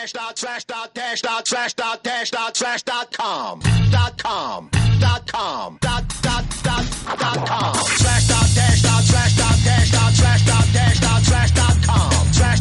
[0.00, 3.60] dash dot slash dot dash dot slash dot dash dot slash dot com.
[3.90, 4.70] Dot com.
[4.98, 5.78] Dot com.
[5.80, 6.84] Dot dot dot
[7.18, 7.74] dot com.
[7.74, 12.32] Slash dot dash dot slash dot dash dot slash dot dash dot slash dot com.
[12.32, 12.60] Slash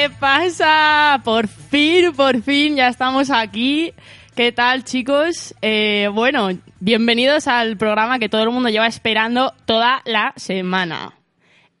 [0.00, 1.20] ¿Qué pasa?
[1.24, 3.92] Por fin, por fin, ya estamos aquí.
[4.34, 5.54] ¿Qué tal, chicos?
[5.60, 11.18] Eh, bueno, bienvenidos al programa que todo el mundo lleva esperando toda la semana.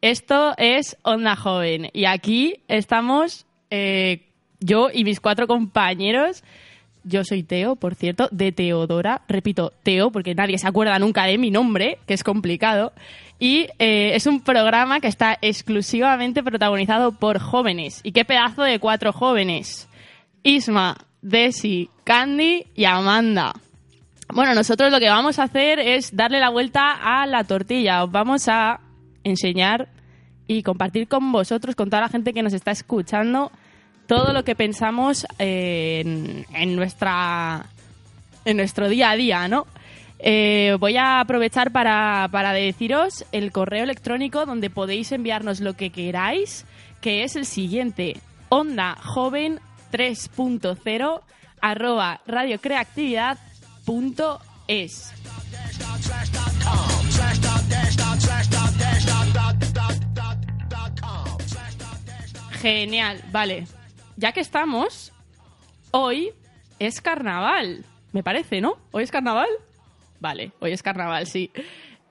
[0.02, 4.26] Esto es Onda Joven y aquí estamos eh,
[4.60, 6.44] yo y mis cuatro compañeros.
[7.04, 9.22] Yo soy Teo, por cierto, de Teodora.
[9.28, 12.92] Repito, Teo, porque nadie se acuerda nunca de mi nombre, que es complicado.
[13.40, 18.00] Y eh, es un programa que está exclusivamente protagonizado por jóvenes.
[18.04, 19.88] ¿Y qué pedazo de cuatro jóvenes?
[20.42, 23.54] Isma, Desi, Candy y Amanda.
[24.32, 28.04] Bueno, nosotros lo que vamos a hacer es darle la vuelta a la tortilla.
[28.04, 28.80] Os vamos a
[29.24, 29.88] enseñar
[30.46, 33.50] y compartir con vosotros, con toda la gente que nos está escuchando,
[34.06, 37.66] todo lo que pensamos eh, en, en nuestra
[38.44, 39.66] en nuestro día a día, ¿no?
[40.22, 45.88] Eh, voy a aprovechar para, para deciros el correo electrónico donde podéis enviarnos lo que
[45.90, 46.66] queráis,
[47.00, 48.18] que es el siguiente,
[48.50, 49.60] onda joven
[49.90, 51.22] 3.0
[51.62, 55.12] arroba radiocreatividad.es.
[62.60, 63.66] Genial, vale.
[64.16, 65.12] Ya que estamos,
[65.92, 66.32] hoy
[66.78, 68.76] es carnaval, me parece, ¿no?
[68.90, 69.48] ¿Hoy es carnaval?
[70.20, 71.50] Vale, hoy es carnaval, sí.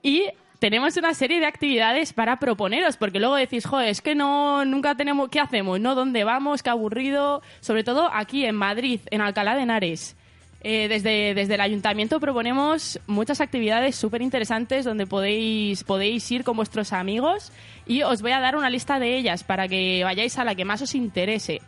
[0.02, 0.24] Y
[0.58, 4.94] tenemos una serie de actividades para proponeros, porque luego decís, joder, es que no, nunca
[4.94, 5.80] tenemos, ¿qué hacemos?
[5.80, 5.94] ¿No?
[5.94, 6.62] ¿Dónde vamos?
[6.62, 7.40] Qué aburrido.
[7.60, 10.16] Sobre todo aquí en Madrid, en Alcalá de Henares.
[10.62, 16.54] Eh, desde, desde el ayuntamiento proponemos muchas actividades súper interesantes donde podéis, podéis ir con
[16.54, 17.50] vuestros amigos
[17.86, 20.66] y os voy a dar una lista de ellas para que vayáis a la que
[20.66, 21.62] más os interese.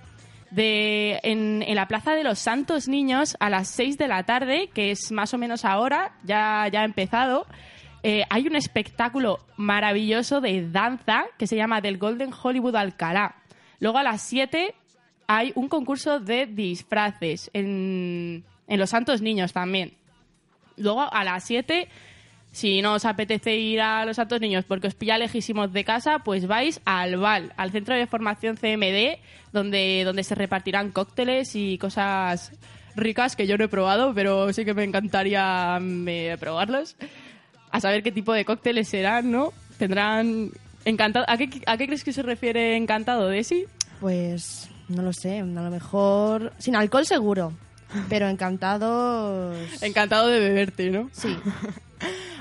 [0.52, 4.68] De, en, en la Plaza de los Santos Niños a las 6 de la tarde,
[4.72, 7.46] que es más o menos ahora, ya, ya ha empezado,
[8.02, 13.36] eh, hay un espectáculo maravilloso de danza que se llama del Golden Hollywood Alcalá.
[13.78, 14.74] Luego a las 7
[15.28, 19.94] hay un concurso de disfraces en, en Los Santos Niños también.
[20.76, 21.88] Luego a las 7,
[22.52, 26.20] si no os apetece ir a Los Santos Niños porque os pilla lejísimos de casa,
[26.20, 29.18] pues vais al VAL, al Centro de Formación CMD,
[29.52, 32.52] donde, donde se repartirán cócteles y cosas
[32.94, 36.96] ricas que yo no he probado, pero sí que me encantaría mm, probarlos.
[37.70, 39.52] A saber qué tipo de cócteles serán, ¿no?
[39.78, 40.50] Tendrán...
[40.84, 41.24] Encantado.
[41.28, 43.66] ¿A qué, ¿A qué crees que se refiere encantado, Desi?
[44.00, 47.52] Pues no lo sé, a lo mejor sin alcohol seguro,
[48.08, 49.56] pero encantados.
[49.80, 51.08] Encantado de beberte, ¿no?
[51.12, 51.34] Sí.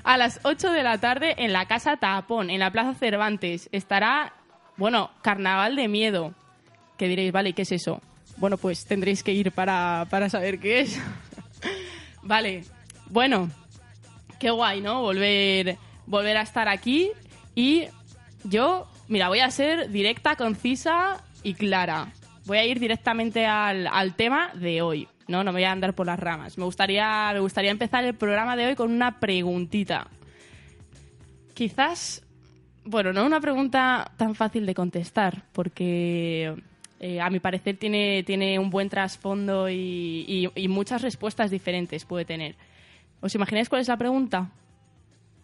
[0.03, 4.33] A las 8 de la tarde en la Casa Tapón, en la Plaza Cervantes, estará,
[4.77, 6.33] bueno, Carnaval de Miedo.
[6.97, 8.01] Que diréis, vale, ¿qué es eso?
[8.38, 11.00] Bueno, pues tendréis que ir para, para saber qué es.
[12.23, 12.63] vale,
[13.09, 13.50] bueno,
[14.39, 15.01] qué guay, ¿no?
[15.01, 15.77] Volver,
[16.07, 17.11] volver a estar aquí
[17.53, 17.85] y
[18.44, 22.11] yo, mira, voy a ser directa, concisa y clara.
[22.45, 25.07] Voy a ir directamente al, al tema de hoy.
[25.27, 26.57] No, no me voy a andar por las ramas.
[26.57, 30.07] Me gustaría, me gustaría empezar el programa de hoy con una preguntita.
[31.53, 32.23] Quizás,
[32.83, 36.55] bueno, no una pregunta tan fácil de contestar, porque
[37.03, 42.55] eh, a mi parecer tiene, tiene un buen trasfondo y, muchas respuestas diferentes puede tener.
[43.21, 44.51] ¿Os imagináis cuál es la pregunta?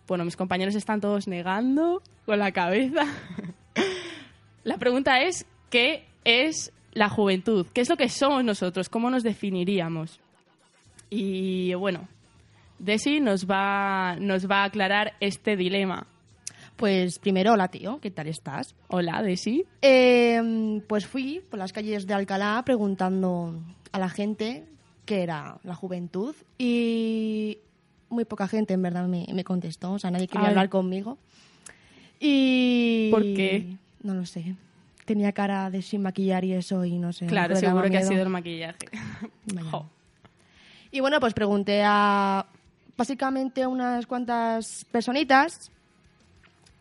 [0.08, 3.06] Bueno, mis compañeros están todos negando con la cabeza.
[4.64, 7.68] la pregunta es, ¿qué es la juventud?
[7.74, 8.90] ¿Qué es lo que somos nosotros?
[8.90, 10.20] ¿Cómo nos definiríamos?
[11.10, 12.08] Y bueno,
[12.80, 16.08] Desi nos va, nos va a aclarar este dilema.
[16.76, 18.76] Pues primero, hola tío, ¿qué tal estás?
[18.90, 19.66] Hola, Desi.
[19.82, 23.60] Eh, pues fui por las calles de Alcalá preguntando
[23.92, 24.66] a la gente
[25.06, 27.58] qué era la juventud y
[28.10, 30.52] muy poca gente en verdad me, me contestó, o sea, nadie quería Ay.
[30.52, 31.18] hablar conmigo.
[32.20, 33.10] Y...
[33.12, 33.78] ¿Por qué?
[34.04, 34.56] No lo sé.
[35.08, 37.28] Tenía cara de sin maquillar y eso y no sé.
[37.28, 38.90] Claro, seguro que ha sido el maquillaje.
[39.72, 39.90] Jo.
[40.92, 42.46] Y bueno, pues pregunté a
[42.98, 45.72] básicamente unas cuantas personitas.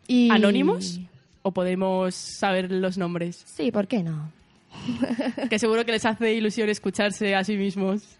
[0.08, 0.28] Y...
[0.32, 0.98] ¿Anónimos?
[1.42, 3.44] ¿O podemos saber los nombres?
[3.46, 4.32] Sí, ¿por qué no?
[5.48, 8.18] Que seguro que les hace ilusión escucharse a sí mismos.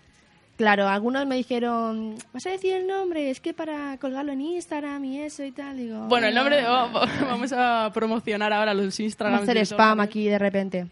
[0.57, 3.31] Claro, algunos me dijeron, ¿vas a decir el nombre?
[3.31, 5.77] Es que para colgarlo en Instagram y eso y tal.
[5.77, 6.67] Digo, Bueno, el nombre...
[6.67, 6.89] Oh,
[7.23, 9.43] vamos a promocionar ahora los Vamos a Instagram.
[9.43, 10.87] hacer spam aquí de repente.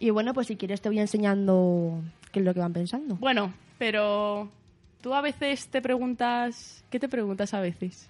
[0.00, 2.00] Y bueno, pues si quieres te voy enseñando
[2.32, 3.16] qué es lo que van pensando.
[3.16, 4.50] Bueno, pero
[5.02, 6.82] tú a veces te preguntas...
[6.88, 8.08] ¿Qué te preguntas a veces?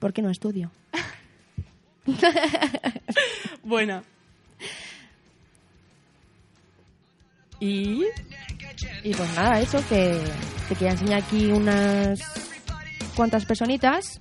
[0.00, 0.70] ¿Por qué no estudio?
[3.62, 4.02] Bueno.
[7.62, 8.04] Y...
[9.02, 10.20] Y pues nada, eso, que
[10.68, 12.20] te quería enseñar aquí unas
[13.16, 14.20] cuantas personitas.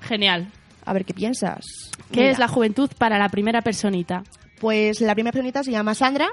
[0.00, 0.50] Genial.
[0.84, 1.90] A ver qué piensas.
[2.10, 4.24] ¿Qué Mira, es la juventud para la primera personita?
[4.60, 6.28] Pues la primera personita se llama Sandra.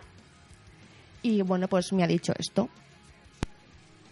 [1.22, 2.70] Y bueno, pues me ha dicho esto.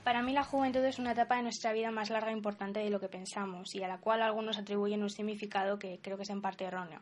[0.04, 2.90] Para mí la juventud es una etapa de nuestra vida más larga e importante de
[2.90, 6.30] lo que pensamos y a la cual algunos atribuyen un significado que creo que es
[6.30, 7.02] en parte erróneo.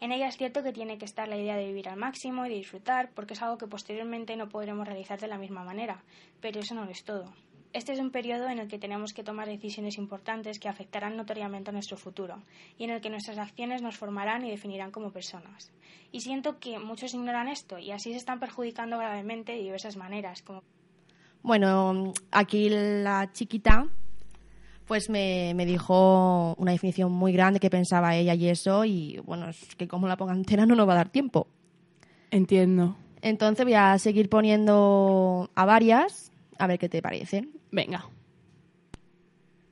[0.00, 2.48] En ella es cierto que tiene que estar la idea de vivir al máximo y
[2.48, 6.02] de disfrutar porque es algo que posteriormente no podremos realizar de la misma manera,
[6.40, 7.30] pero eso no lo es todo.
[7.74, 11.70] Este es un periodo en el que tenemos que tomar decisiones importantes que afectarán notoriamente
[11.70, 12.42] a nuestro futuro
[12.78, 15.70] y en el que nuestras acciones nos formarán y definirán como personas.
[16.10, 20.42] Y siento que muchos ignoran esto y así se están perjudicando gravemente de diversas maneras,
[21.42, 23.86] Bueno, aquí la chiquita
[24.90, 28.84] pues me, me dijo una definición muy grande que pensaba ella y eso.
[28.84, 31.46] Y bueno, es que como la ponga entera no nos va a dar tiempo.
[32.32, 32.96] Entiendo.
[33.22, 37.52] Entonces voy a seguir poniendo a varias, a ver qué te parecen.
[37.70, 38.04] Venga.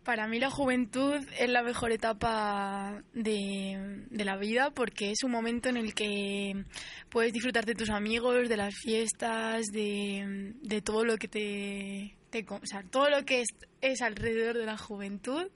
[0.05, 5.33] Para mí la juventud es la mejor etapa de, de la vida porque es un
[5.33, 6.65] momento en el que
[7.09, 12.45] puedes disfrutar de tus amigos, de las fiestas, de, de todo lo que te, te
[12.49, 13.49] o sea, todo lo que es,
[13.81, 15.49] es alrededor de la juventud.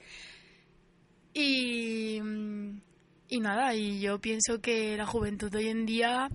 [1.34, 2.18] Y,
[3.28, 6.28] y nada, y yo pienso que la juventud hoy en día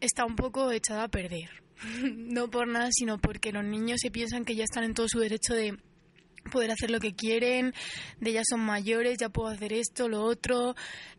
[0.00, 1.50] está un poco echada a perder.
[2.16, 5.20] no por nada, sino porque los niños se piensan que ya están en todo su
[5.20, 5.76] derecho de
[6.50, 7.74] poder hacer lo que quieren,
[8.20, 10.74] de ya son mayores, ya puedo hacer esto, lo otro,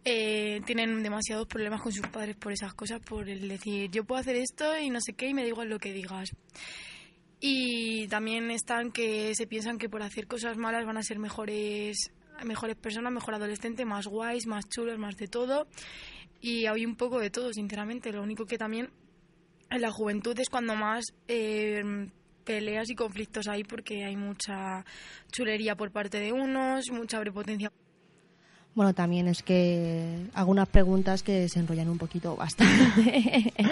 [0.05, 4.21] eh, tienen demasiados problemas con sus padres por esas cosas, por el decir yo puedo
[4.21, 6.29] hacer esto y no sé qué y me da igual lo que digas.
[7.39, 12.11] Y también están que se piensan que por hacer cosas malas van a ser mejores,
[12.43, 15.67] mejores personas, mejor adolescentes, más guays, más chulos, más de todo.
[16.41, 18.11] Y hay un poco de todo, sinceramente.
[18.11, 18.89] Lo único que también
[19.69, 22.09] en la juventud es cuando más eh,
[22.43, 24.85] peleas y conflictos hay porque hay mucha
[25.31, 27.71] chulería por parte de unos, mucha prepotencia.
[28.77, 33.51] Bueno, también es que algunas preguntas que se enrollan un poquito bastante.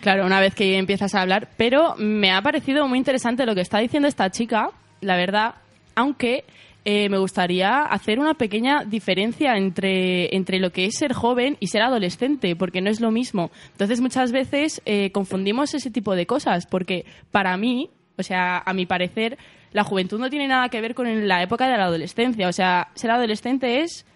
[0.00, 3.62] Claro, una vez que empiezas a hablar, pero me ha parecido muy interesante lo que
[3.62, 5.56] está diciendo esta chica, la verdad,
[5.96, 6.44] aunque
[6.84, 11.66] eh, me gustaría hacer una pequeña diferencia entre, entre lo que es ser joven y
[11.66, 13.50] ser adolescente, porque no es lo mismo.
[13.72, 18.72] Entonces muchas veces eh, confundimos ese tipo de cosas, porque para mí, o sea, a
[18.72, 19.36] mi parecer,
[19.72, 22.48] la juventud no tiene nada que ver con la época de la adolescencia.
[22.48, 24.06] O sea, ser adolescente es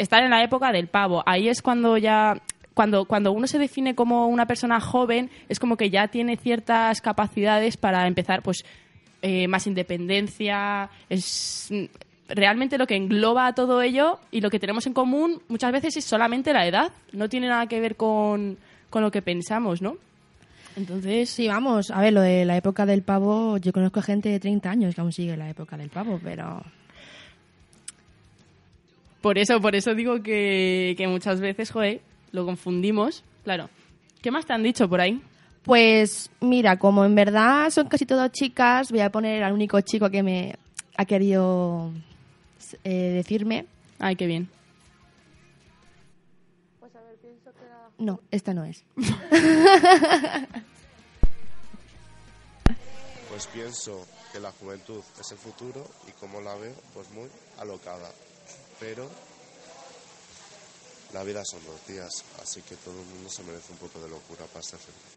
[0.00, 1.22] estar en la época del pavo.
[1.26, 2.40] Ahí es cuando ya
[2.74, 7.00] cuando cuando uno se define como una persona joven es como que ya tiene ciertas
[7.00, 8.64] capacidades para empezar pues
[9.22, 10.90] eh, más independencia.
[11.08, 11.84] Es mm,
[12.28, 15.96] realmente lo que engloba a todo ello y lo que tenemos en común muchas veces
[15.96, 16.92] es solamente la edad.
[17.12, 18.56] No tiene nada que ver con,
[18.88, 19.96] con lo que pensamos no
[20.76, 24.40] entonces sí, vamos, a ver, lo de la época del pavo, yo conozco gente de
[24.40, 26.62] 30 años que aún sigue la época del pavo, pero
[29.20, 32.00] Por eso, por eso digo que, que muchas veces, joder,
[32.32, 33.22] lo confundimos.
[33.44, 33.68] Claro.
[34.22, 35.20] ¿Qué más te han dicho por ahí?
[35.62, 40.10] Pues mira, como en verdad son casi todas chicas, voy a poner al único chico
[40.10, 40.56] que me
[40.96, 41.92] ha querido
[42.84, 43.66] eh, decirme.
[43.98, 44.48] Ay, qué bien.
[47.98, 48.82] No, esta no es.
[53.28, 57.28] Pues pienso que la juventud es el futuro y como la veo, pues muy
[57.58, 58.10] alocada.
[58.80, 59.08] Pero
[61.12, 62.08] la vida son dos días,
[62.42, 65.16] así que todo el mundo se merece un poco de locura para ser feliz.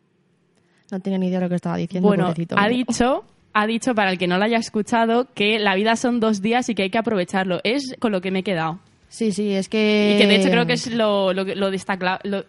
[0.92, 2.08] No tenía ni idea de lo que estaba diciendo.
[2.08, 2.56] Bueno, pobrecito.
[2.58, 6.20] ha dicho, ha dicho, para el que no lo haya escuchado, que la vida son
[6.20, 7.62] dos días y que hay que aprovecharlo.
[7.64, 8.80] Es con lo que me he quedado.
[9.10, 10.16] Sí, sí, es que...
[10.16, 12.44] Y que de hecho creo que es lo, lo, lo, destacla- lo,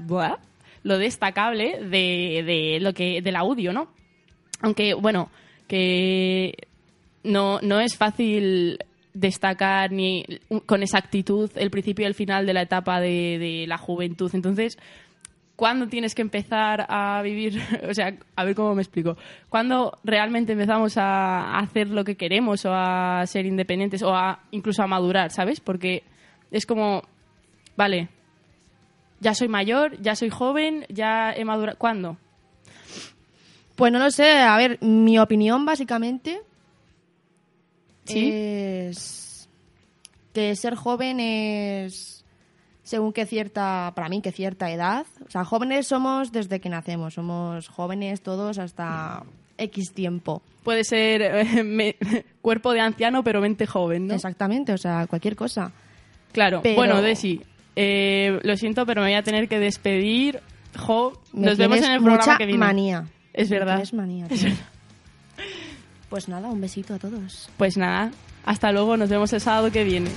[0.00, 0.36] buah,
[0.82, 3.88] lo destacable de, de lo que del audio, ¿no?
[4.60, 5.30] Aunque, bueno,
[5.68, 6.54] que
[7.22, 8.80] no, no es fácil
[9.18, 10.24] destacar ni
[10.66, 14.30] con exactitud el principio y el final de la etapa de, de la juventud.
[14.34, 14.78] Entonces,
[15.56, 17.60] ¿cuándo tienes que empezar a vivir?
[17.90, 19.16] O sea, a ver cómo me explico.
[19.48, 24.82] ¿Cuándo realmente empezamos a hacer lo que queremos o a ser independientes o a incluso
[24.82, 25.60] a madurar, ¿sabes?
[25.60, 26.04] Porque
[26.50, 27.02] es como,
[27.76, 28.08] vale,
[29.20, 31.76] ya soy mayor, ya soy joven, ya he madurado.
[31.76, 32.16] ¿Cuándo?
[33.74, 36.40] Pues no lo sé, a ver, mi opinión básicamente
[38.12, 38.30] Sí.
[38.32, 39.48] es
[40.32, 42.24] que ser joven es
[42.82, 47.14] según que cierta, para mí que cierta edad, o sea, jóvenes somos desde que nacemos,
[47.14, 49.24] somos jóvenes todos hasta
[49.58, 50.40] X tiempo.
[50.64, 51.96] Puede ser eh, me-
[52.40, 54.14] cuerpo de anciano, pero mente joven, ¿no?
[54.14, 55.70] Exactamente, o sea, cualquier cosa.
[56.32, 56.60] Claro.
[56.62, 57.42] Pero- Bueno, Desi,
[57.76, 60.40] eh, lo siento, pero me voy a tener que despedir.
[60.78, 62.58] Jo, Me nos vemos en el programa mucha que viene.
[62.58, 63.04] manía.
[63.34, 63.74] Es verdad.
[63.74, 64.26] tienes manía.
[64.28, 64.48] tío.
[66.08, 67.50] Pues nada, un besito a todos.
[67.56, 68.10] Pues nada,
[68.44, 70.10] hasta luego, nos vemos el sábado que viene.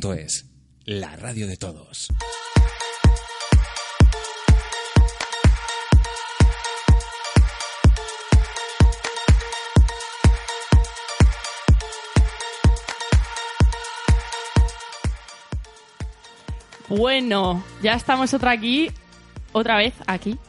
[0.00, 0.46] radiocreatividad.es,
[0.84, 2.08] la radio de todos.
[16.88, 18.90] Bueno, ya estamos otra aquí,
[19.52, 20.38] otra vez aquí.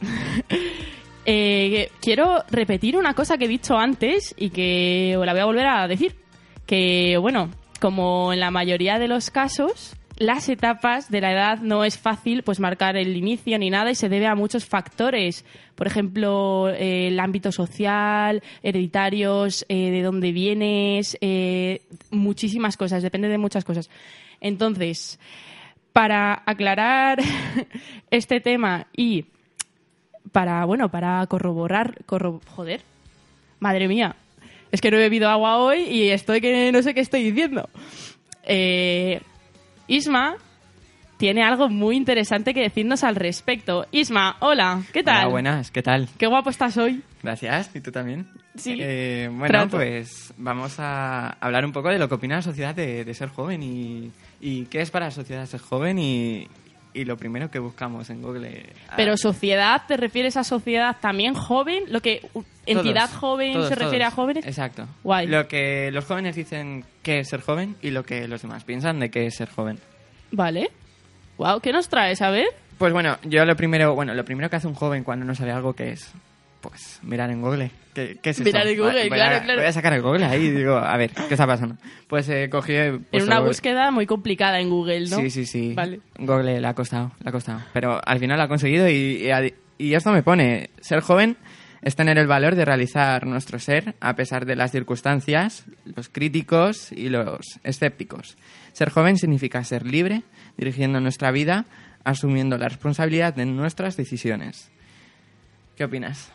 [1.26, 5.66] Eh, quiero repetir una cosa que he dicho antes y que la voy a volver
[5.66, 6.16] a decir.
[6.66, 7.50] Que, bueno,
[7.80, 12.42] como en la mayoría de los casos, las etapas de la edad no es fácil
[12.42, 15.46] pues marcar el inicio ni nada y se debe a muchos factores.
[15.76, 23.28] Por ejemplo, eh, el ámbito social, hereditarios, eh, de dónde vienes, eh, muchísimas cosas, depende
[23.28, 23.88] de muchas cosas.
[24.42, 25.18] Entonces,
[25.94, 27.18] para aclarar
[28.10, 29.24] este tema y
[30.32, 32.82] para, bueno, para corroborar, corro- joder,
[33.58, 34.16] madre mía,
[34.72, 37.68] es que no he bebido agua hoy y estoy que no sé qué estoy diciendo.
[38.44, 39.20] Eh,
[39.88, 40.36] Isma
[41.16, 43.86] tiene algo muy interesante que decirnos al respecto.
[43.92, 45.18] Isma, hola, ¿qué tal?
[45.24, 46.08] Hola, buenas, ¿qué tal?
[46.16, 47.02] Qué guapo estás hoy.
[47.22, 48.26] Gracias, ¿y tú también?
[48.56, 48.78] Sí.
[48.80, 49.76] Eh, bueno, Trato.
[49.76, 53.28] pues vamos a hablar un poco de lo que opina la sociedad de, de ser
[53.28, 54.10] joven y,
[54.40, 56.48] y qué es para la sociedad ser joven y,
[56.92, 58.72] y lo primero que buscamos en Google.
[58.88, 61.84] Ah, Pero sociedad, ¿te refieres a sociedad también joven?
[61.88, 62.28] Lo que
[62.66, 64.12] entidad todos, joven todos, se refiere todos.
[64.12, 64.46] a jóvenes.
[64.46, 64.86] Exacto.
[65.02, 65.26] Guay.
[65.26, 69.00] Lo que los jóvenes dicen que es ser joven y lo que los demás piensan
[69.00, 69.78] de que es ser joven.
[70.32, 70.70] Vale.
[71.38, 72.20] Wow, ¿qué nos traes?
[72.22, 72.48] A ver.
[72.78, 75.52] Pues bueno, yo lo primero, bueno, lo primero que hace un joven cuando no sabe
[75.52, 76.12] algo que es,
[76.60, 77.70] pues mirar en Google.
[77.94, 78.44] ¿Qué, qué es esto?
[78.48, 79.60] Mirar en Google, Voy a- claro, claro.
[79.60, 81.76] Voy a sacar el Google ahí y digo, a ver, ¿qué está pasando?
[82.06, 82.74] Pues eh, cogí...
[82.74, 83.48] en pues, una Google.
[83.50, 85.16] búsqueda muy complicada en Google, ¿no?
[85.18, 85.72] Sí, sí, sí.
[85.74, 86.00] Vale.
[86.18, 87.60] Google le ha costado, le ha costado.
[87.72, 89.28] Pero al final lo ha conseguido y,
[89.78, 91.36] y esto me pone, ser joven
[91.82, 96.92] es tener el valor de realizar nuestro ser a pesar de las circunstancias, los críticos
[96.92, 98.36] y los escépticos.
[98.72, 100.22] Ser joven significa ser libre,
[100.58, 101.64] dirigiendo nuestra vida,
[102.04, 104.70] asumiendo la responsabilidad de nuestras decisiones.
[105.76, 106.30] ¿Qué opinas?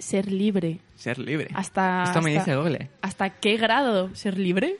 [0.00, 0.80] Ser libre.
[0.96, 1.48] Ser libre.
[1.54, 2.88] Hasta, Esto me hasta- dice Google.
[3.02, 4.76] ¿Hasta qué grado ser libre?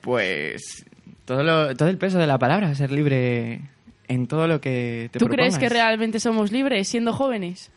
[0.00, 0.84] Pues
[1.24, 3.60] todo, lo- todo el peso de la palabra, ser libre
[4.08, 7.70] en todo lo que te ¿Tú crees que realmente somos libres siendo jóvenes?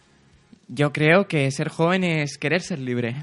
[0.67, 3.15] Yo creo que ser joven es querer ser libre.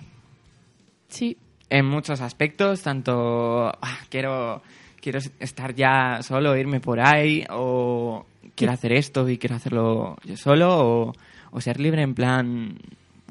[1.09, 1.37] Sí.
[1.71, 4.63] En muchos aspectos, tanto ah, quiero,
[5.01, 10.37] quiero estar ya solo, irme por ahí, o quiero hacer esto y quiero hacerlo yo
[10.37, 10.69] solo,
[11.09, 11.13] o,
[11.51, 12.79] o ser libre en plan,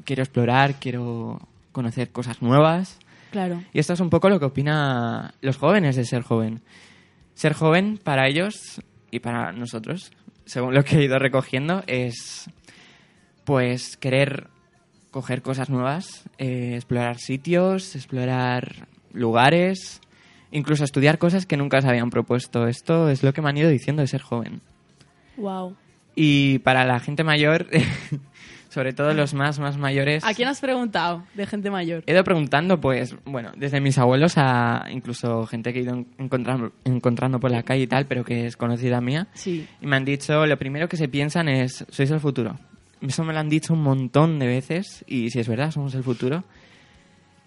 [0.04, 1.40] quiero explorar, quiero
[1.72, 2.98] conocer cosas nuevas.
[3.30, 3.62] Claro.
[3.72, 6.60] Y esto es un poco lo que opinan los jóvenes de ser joven.
[7.34, 10.12] Ser joven para ellos y para nosotros,
[10.44, 12.50] según lo que he ido recogiendo, es
[13.44, 14.48] pues querer
[15.10, 20.00] coger cosas nuevas, eh, explorar sitios, explorar lugares,
[20.50, 22.66] incluso estudiar cosas que nunca se habían propuesto.
[22.66, 24.60] Esto es lo que me han ido diciendo de ser joven.
[25.36, 25.76] Wow.
[26.14, 27.66] Y para la gente mayor,
[28.72, 30.24] sobre todo los más, más mayores...
[30.24, 32.02] ¿A quién has preguntado de gente mayor?
[32.06, 36.06] He ido preguntando, pues, bueno, desde mis abuelos a incluso gente que he ido en-
[36.18, 39.26] encontrando, encontrando por la calle y tal, pero que es conocida mía.
[39.34, 39.66] Sí.
[39.80, 42.58] Y me han dicho, lo primero que se piensan es, sois el futuro.
[43.02, 46.02] Eso me lo han dicho un montón de veces y si es verdad, somos el
[46.02, 46.44] futuro.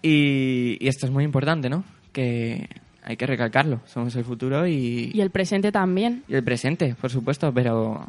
[0.02, 1.84] Y, y esto es muy importante, ¿no?
[2.12, 2.68] Que
[3.02, 6.22] hay que recalcarlo, somos el futuro y, Y el presente también.
[6.28, 8.06] y el presente, por supuesto, pero...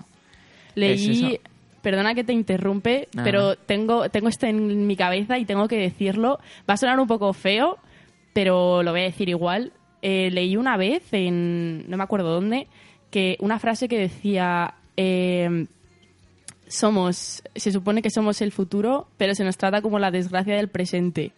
[0.75, 1.39] Leí, Es.
[1.87, 6.37] Perdona que te interrumpe, pero tengo, tengo esto en mi cabeza y tengo que decirlo.
[6.69, 7.77] Va a sonar un poco feo,
[8.33, 9.71] pero lo voy a decir igual.
[10.01, 12.67] Eh, leí una vez en, no me acuerdo dónde,
[13.09, 15.65] que una frase que decía, eh,
[16.67, 20.67] somos, se supone que somos el futuro, pero se nos trata como la desgracia del
[20.67, 21.31] presente.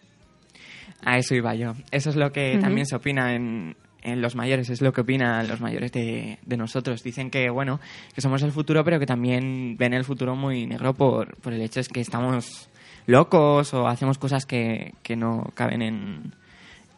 [1.04, 1.74] A eso iba yo.
[1.92, 5.48] Eso es lo que también se opina en, en los mayores, es lo que opinan
[5.48, 7.02] los mayores de, de nosotros.
[7.02, 7.80] Dicen que, bueno,
[8.14, 11.60] que somos el futuro, pero que también ven el futuro muy negro por, por el
[11.60, 12.68] hecho es que estamos
[13.06, 16.34] locos o hacemos cosas que, que no caben en,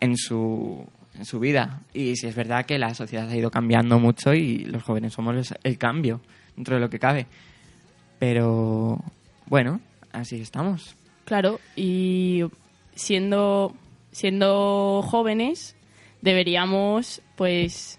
[0.00, 1.80] en, su, en su vida.
[1.92, 5.54] Y si es verdad que la sociedad ha ido cambiando mucho y los jóvenes somos
[5.62, 6.21] el cambio
[6.56, 7.26] dentro de lo que cabe.
[8.18, 9.02] Pero,
[9.47, 9.80] bueno,
[10.12, 10.94] así estamos.
[11.25, 12.44] Claro, y
[12.94, 13.75] siendo,
[14.12, 15.76] siendo jóvenes
[16.23, 17.99] deberíamos, pues,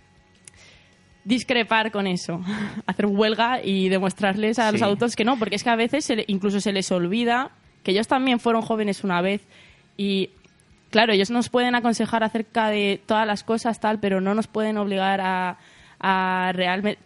[1.25, 2.41] discrepar con eso,
[2.87, 6.15] hacer huelga y demostrarles a los adultos que no, porque es que a veces se
[6.17, 7.51] le- incluso se les olvida
[7.83, 9.41] que ellos también fueron jóvenes una vez
[9.97, 10.29] y,
[10.89, 14.77] claro, ellos nos pueden aconsejar acerca de todas las cosas, tal, pero no nos pueden
[14.77, 15.57] obligar a,
[15.99, 16.99] a realmente...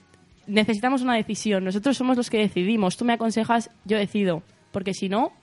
[0.46, 5.10] Necesitamos una decisión, nosotros somos los que decidimos, tú me aconsejas, yo decido, porque si
[5.10, 5.34] no,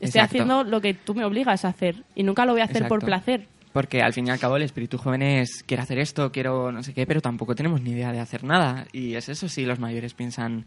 [0.00, 0.24] estoy Exacto.
[0.24, 3.04] haciendo lo que tú me obligas a hacer y nunca lo voy a hacer por
[3.04, 3.46] placer.
[3.72, 6.82] Porque al fin y al cabo el espíritu joven es quiero hacer esto, quiero no
[6.82, 8.86] sé qué, pero tampoco tenemos ni idea de hacer nada.
[8.92, 10.66] Y es eso, si los mayores piensan,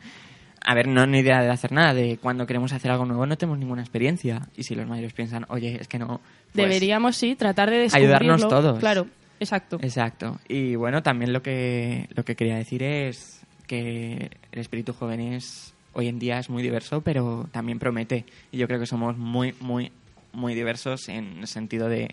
[0.66, 3.38] a ver, no ni idea de hacer nada, de cuando queremos hacer algo nuevo no
[3.38, 4.48] tenemos ninguna experiencia.
[4.56, 6.22] Y si los mayores piensan, oye, es que no...
[6.54, 8.16] pues, Deberíamos, sí, tratar de descubrirlo.
[8.16, 8.80] ayudarnos todos.
[8.80, 9.08] Claro,
[9.42, 9.80] exacto.
[9.82, 10.40] Exacto.
[10.48, 15.74] Y bueno, también lo que, lo que quería decir es que el espíritu joven es,
[15.92, 18.24] hoy en día es muy diverso, pero también promete.
[18.50, 19.92] Y yo creo que somos muy, muy,
[20.32, 22.10] muy diversos en el sentido de,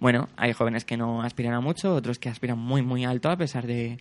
[0.00, 3.36] bueno, hay jóvenes que no aspiran a mucho, otros que aspiran muy, muy alto a
[3.36, 3.98] pesar de,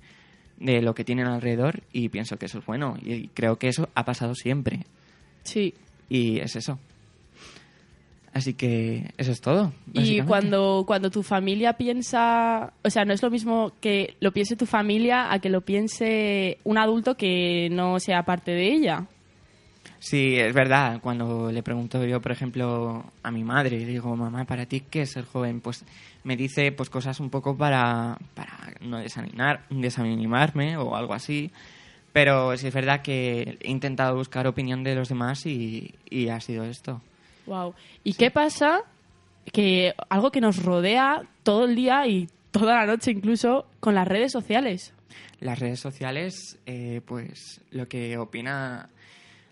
[0.58, 2.98] de lo que tienen alrededor y pienso que eso es bueno.
[3.02, 4.86] Y creo que eso ha pasado siempre.
[5.44, 5.74] Sí.
[6.10, 6.80] Y es eso.
[8.32, 9.74] Así que eso es todo.
[9.94, 14.56] Y cuando, cuando tu familia piensa, o sea, no es lo mismo que lo piense
[14.56, 19.08] tu familia a que lo piense un adulto que no sea parte de ella.
[20.00, 21.00] Sí, es verdad.
[21.02, 25.02] Cuando le pregunto yo, por ejemplo, a mi madre, le digo, mamá, ¿para ti qué
[25.02, 25.60] es ser joven?
[25.60, 25.84] Pues
[26.24, 31.52] me dice pues cosas un poco para, para no desanimar, desanimarme o algo así.
[32.14, 36.40] Pero sí es verdad que he intentado buscar opinión de los demás y, y ha
[36.40, 37.02] sido esto.
[37.46, 37.76] Wow.
[38.04, 38.82] ¿Y qué pasa?
[39.52, 44.08] Que algo que nos rodea todo el día y toda la noche incluso con las
[44.08, 44.94] redes sociales.
[45.40, 48.90] Las redes sociales, eh, pues lo que opina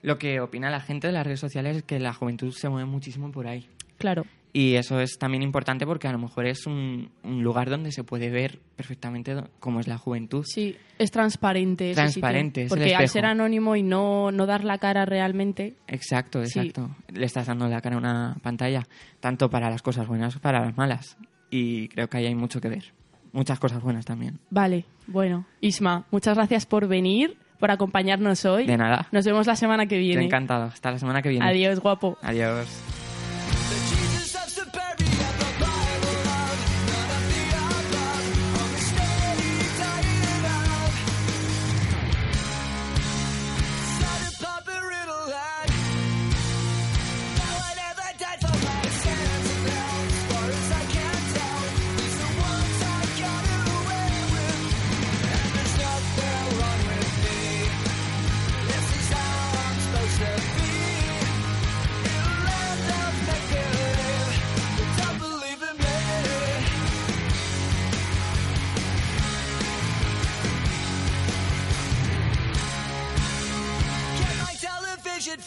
[0.02, 2.90] lo que opina la gente de las redes sociales es que la juventud se mueve
[2.90, 3.68] muchísimo por ahí.
[3.98, 4.26] Claro.
[4.54, 8.04] Y eso es también importante porque a lo mejor es un, un lugar donde se
[8.04, 10.44] puede ver perfectamente cómo es la juventud.
[10.48, 11.92] Sí, es transparente.
[11.92, 12.66] ese Transparente, sitio.
[12.66, 16.60] es el Porque al ser anónimo y no, no dar la cara realmente, Exacto, Sí.
[16.60, 16.96] exacto.
[17.14, 18.88] Le estás dando la cara a una pantalla,
[19.20, 21.18] tanto para las cosas buenas como para las malas.
[21.52, 22.94] Y creo que ahí hay mucho que ver.
[23.34, 24.40] Muchas cosas buenas también.
[24.50, 25.46] Vale, bueno.
[25.62, 28.66] Isma, muchas gracias por venir, por acompañarnos hoy.
[28.66, 29.08] De nada.
[29.12, 30.26] Nos vemos la semana que Estoy viene.
[30.26, 30.66] encantado.
[30.66, 31.46] Hasta la semana que viene.
[31.46, 32.18] Adiós, guapo.
[32.22, 32.68] Adiós.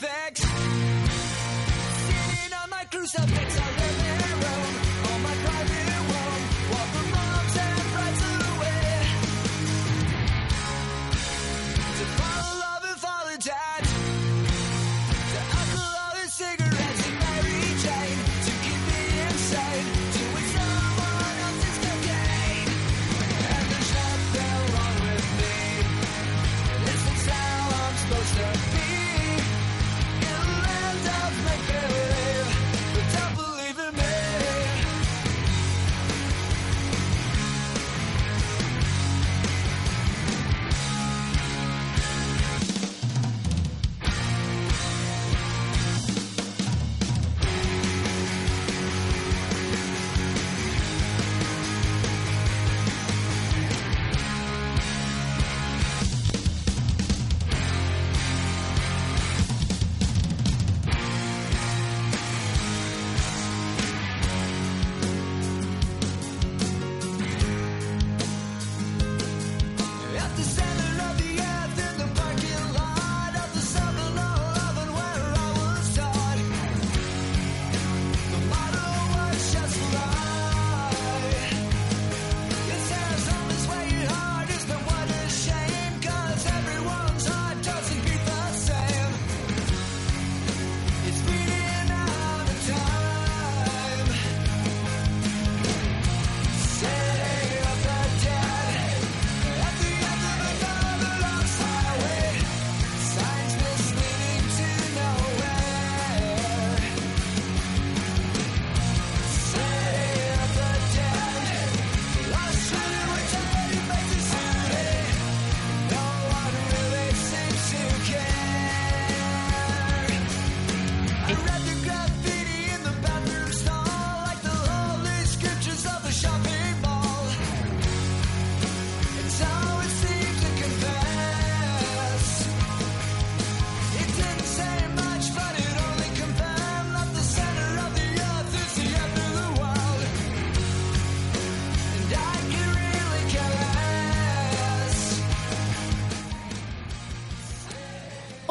[0.00, 0.40] Defects.
[2.30, 3.79] Sitting on my crucifix,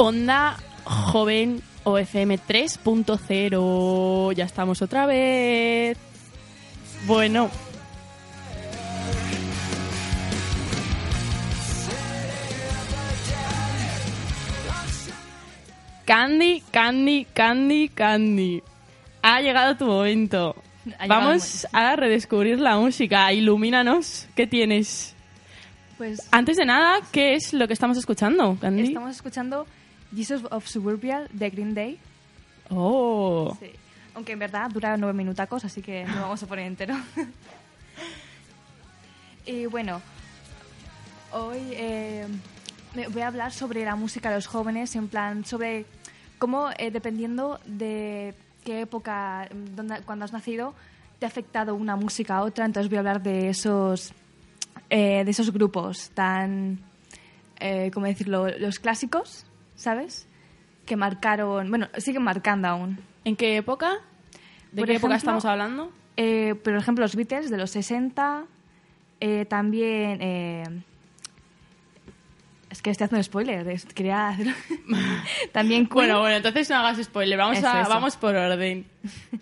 [0.02, 4.34] Onda Joven OFM 3.0.
[4.34, 5.98] Ya estamos otra vez.
[7.06, 7.50] Bueno.
[16.06, 18.64] Candy, Candy, Candy, Candy.
[19.22, 20.56] Ha llegado tu momento.
[20.98, 23.34] Ha Vamos a redescubrir la música.
[23.34, 24.30] Ilumínanos.
[24.34, 25.14] ¿Qué tienes?
[25.98, 28.84] Pues Antes de nada, ¿qué es lo que estamos escuchando, Candy?
[28.84, 29.68] estamos escuchando
[30.16, 32.00] Jesus of Suburbia de Green Day.
[32.70, 33.56] Oh.
[33.60, 33.72] Sí.
[34.16, 36.96] Aunque en verdad dura nueve minutacos, así que no vamos a poner entero.
[39.46, 40.02] y bueno,
[41.32, 42.28] hoy eh,
[42.96, 45.86] me voy a hablar sobre la música de los jóvenes, en plan, sobre
[46.38, 50.74] cómo, eh, dependiendo de qué época, mm, donde, cuando has nacido,
[51.20, 52.66] te ha afectado una música a otra.
[52.66, 54.14] Entonces voy a hablar de esos,
[54.90, 56.80] eh, de esos grupos tan,
[57.60, 59.46] eh, ¿cómo decirlo?, los clásicos,
[59.80, 60.28] ¿sabes?
[60.86, 63.00] Que marcaron, bueno, siguen marcando aún.
[63.24, 63.94] ¿En qué época?
[64.72, 65.92] ¿De Por qué época ejemplo, estamos hablando?
[66.18, 68.44] Eh, por ejemplo, los Beatles de los 60.
[69.22, 70.20] eh, también.
[70.22, 70.64] eh,
[72.70, 73.66] es que estoy haciendo spoiler.
[73.96, 74.48] Quería hacer.
[75.54, 75.94] también Queen.
[75.94, 77.38] Bueno, bueno, entonces no hagas spoiler.
[77.38, 77.90] Vamos, Eso, a, eso.
[77.90, 78.86] vamos por orden.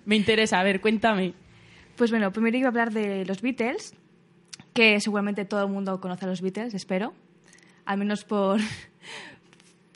[0.05, 1.33] Me interesa, a ver, cuéntame.
[1.97, 3.95] Pues bueno, primero iba a hablar de los Beatles.
[4.73, 7.13] Que seguramente todo el mundo conoce a los Beatles, espero.
[7.85, 8.59] Al menos por.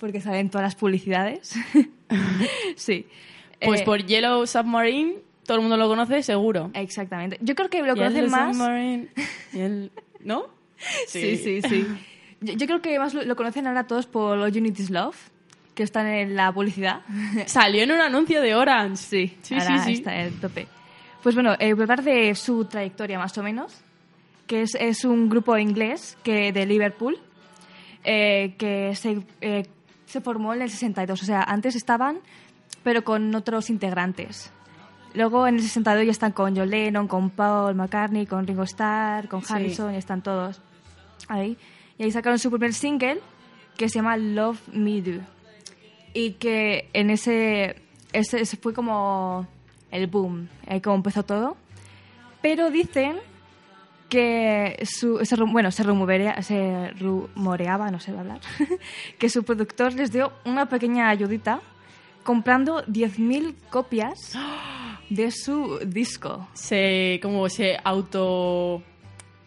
[0.02, 1.54] Porque salen todas las publicidades.
[2.76, 3.06] sí.
[3.64, 6.72] Pues Eh, por Yellow Submarine, todo el mundo lo conoce, seguro.
[6.74, 7.38] Exactamente.
[7.40, 8.58] Yo creo que lo Yellow conocen más.
[8.58, 9.10] Submarine,
[10.22, 10.48] ¿No?
[11.06, 11.88] Sí, sí, sí.
[12.44, 14.90] Yo, yo creo que más lo, lo conocen ahora todos por All You Need Is
[14.90, 15.16] Love,
[15.76, 17.02] que están en la publicidad.
[17.46, 18.98] Salió en un anuncio de Orange.
[18.98, 19.86] Sí, sí, ahora sí.
[19.86, 19.92] sí.
[20.00, 20.68] está en el tope.
[21.22, 23.84] Pues bueno, eh, voy a hablar de su trayectoria más o menos,
[24.48, 27.20] que es, es un grupo inglés que de Liverpool
[28.04, 29.64] eh, que se, eh,
[30.12, 31.22] se formó en el 62.
[31.22, 32.20] O sea, antes estaban,
[32.84, 34.52] pero con otros integrantes.
[35.14, 39.28] Luego en el 62 ya están con John Lennon, con Paul McCartney, con Ringo Starr,
[39.28, 39.54] con Sí.
[39.54, 40.62] Harrison, y están todos
[41.28, 41.58] ahí.
[41.98, 43.20] Y ahí sacaron su primer single
[43.78, 45.22] que se llama Love Me Do.
[46.14, 47.76] Y que en ese,
[48.14, 49.48] ese, ese fue como
[49.92, 51.58] el boom, ahí como empezó todo.
[52.42, 53.18] Pero dicen
[54.12, 58.42] que su, se, bueno, se, rumorea- se rumoreaba, no sé hablar,
[59.18, 61.62] que su productor les dio una pequeña ayudita
[62.24, 64.38] comprando 10.000 copias
[65.10, 66.46] de su disco.
[66.54, 68.84] Se, como se auto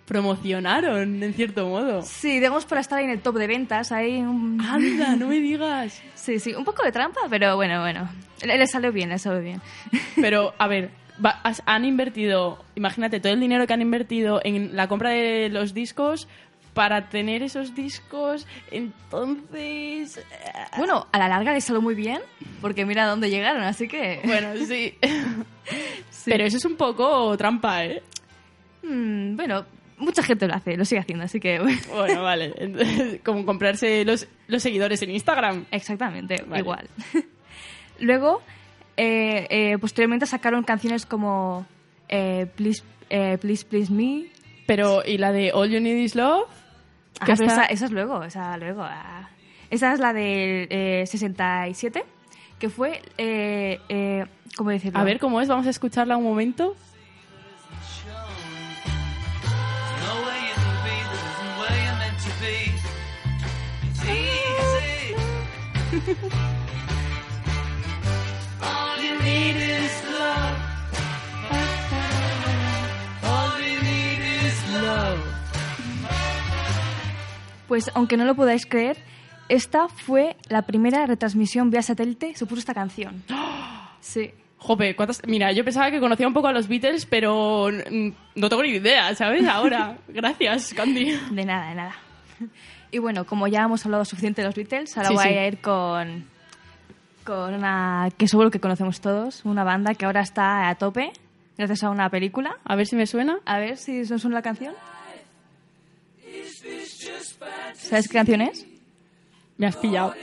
[0.06, 2.02] promocionaron, en cierto modo.
[2.02, 4.60] Sí, digamos para estar en el top de ventas, ahí un...
[4.62, 6.00] Anda, no me digas.
[6.14, 8.08] Sí, sí, un poco de trampa, pero bueno, bueno.
[8.42, 9.60] Le, le salió bien, le salió bien.
[10.16, 10.90] Pero, a ver,
[11.22, 15.48] va- has- han invertido, imagínate, todo el dinero que han invertido en la compra de
[15.50, 16.28] los discos
[16.72, 20.16] para tener esos discos, entonces...
[20.18, 20.22] eh,
[20.76, 22.20] Bueno, a la larga le salió muy bien,
[22.60, 24.20] porque mira a dónde llegaron, así que...
[24.24, 24.94] Bueno, sí.
[26.24, 28.02] Pero eso es un poco trampa, ¿eh?
[28.82, 29.64] Mm, bueno,
[29.98, 31.58] mucha gente lo hace, lo sigue haciendo, así que...
[31.60, 31.78] bueno.
[31.90, 32.52] Bueno, vale.
[32.58, 35.66] Entonces, como comprarse los, los seguidores en Instagram.
[35.70, 36.60] Exactamente, Vale.
[36.60, 36.88] igual.
[38.00, 38.42] Luego,
[38.96, 41.66] eh, eh, posteriormente sacaron canciones como
[42.08, 44.26] eh, Please, eh, Please Please Me.
[44.66, 46.48] Pero, ¿y la de All You Need Is Love?
[47.20, 48.82] Ah, está- esa, esa es luego, esa luego.
[48.82, 49.28] ah.
[49.70, 52.04] Esa es la del eh, 67,
[52.58, 54.24] que fue, eh, eh,
[54.56, 54.98] ¿cómo decirlo?
[55.00, 55.48] A ver, ¿cómo es?
[55.48, 56.76] Vamos a escucharla un momento.
[77.68, 78.98] Pues aunque no lo podáis creer,
[79.48, 83.22] esta fue la primera retransmisión vía satélite, se puso esta canción.
[84.00, 84.30] Sí.
[84.58, 85.22] Jope, ¿cuántas?
[85.26, 89.14] Mira, yo pensaba que conocía un poco a los Beatles, pero no tengo ni idea,
[89.14, 89.46] ¿sabes?
[89.48, 89.96] Ahora.
[90.08, 91.18] Gracias, Candy.
[91.30, 91.94] De nada, de nada.
[92.90, 95.28] Y bueno, como ya hemos hablado suficiente de los Beatles, ahora Sí, voy sí.
[95.30, 96.26] a ir con,
[97.24, 101.12] con una que seguro que conocemos todos, una banda que ahora está a tope
[101.56, 102.58] gracias a una película.
[102.64, 103.38] A ver si me suena.
[103.44, 104.74] A ver si nos suena la canción.
[107.74, 108.66] ¿Sabes qué canción es?
[109.56, 110.14] Me has pillado.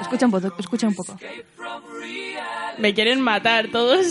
[0.00, 1.16] Escucha un poco, escucha un poco.
[2.78, 4.06] Me quieren matar todos.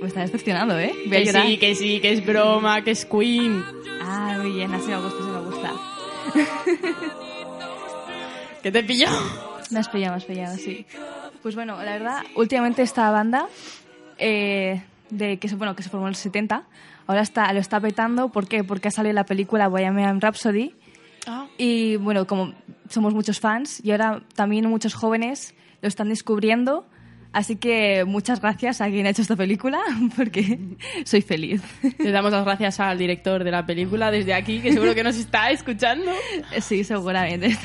[0.00, 0.92] Me está decepcionando, ¿eh?
[1.06, 1.46] Voy a que llorar.
[1.46, 3.64] sí, que sí, que es broma, que es Queen.
[4.02, 5.72] Ah, muy bien, así me gusta, así me gusta.
[8.62, 9.06] Que te pillo.
[9.70, 10.84] Me has pillado, me has pillado, sí.
[11.42, 13.46] Pues bueno, la verdad, últimamente esta banda,
[14.18, 16.64] eh, de que se, bueno, que se formó en los 70,
[17.06, 18.30] ahora está, lo está petando.
[18.30, 18.64] ¿Por qué?
[18.64, 20.74] Porque ha salido la película Bohemian Rhapsody.
[21.56, 22.52] Y bueno, como
[22.88, 26.84] somos muchos fans y ahora también muchos jóvenes lo están descubriendo.
[27.32, 29.80] Así que muchas gracias a quien ha hecho esta película,
[30.16, 30.58] porque
[31.04, 31.62] soy feliz.
[31.98, 35.16] Le damos las gracias al director de la película desde aquí, que seguro que nos
[35.16, 36.10] está escuchando.
[36.60, 37.56] Sí, seguramente.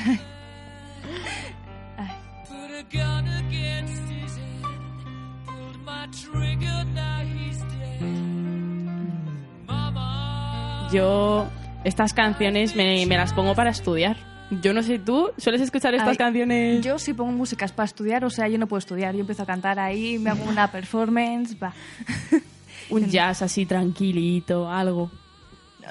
[10.92, 11.48] Yo
[11.84, 14.33] estas canciones me, me las pongo para estudiar.
[14.50, 16.84] Yo no sé tú, ¿sueles escuchar estas Ay, canciones?
[16.84, 19.14] Yo si pongo músicas para estudiar, o sea, yo no puedo estudiar.
[19.14, 21.72] Yo empiezo a cantar ahí, me hago una performance, va.
[22.90, 25.10] Un jazz así tranquilito, algo.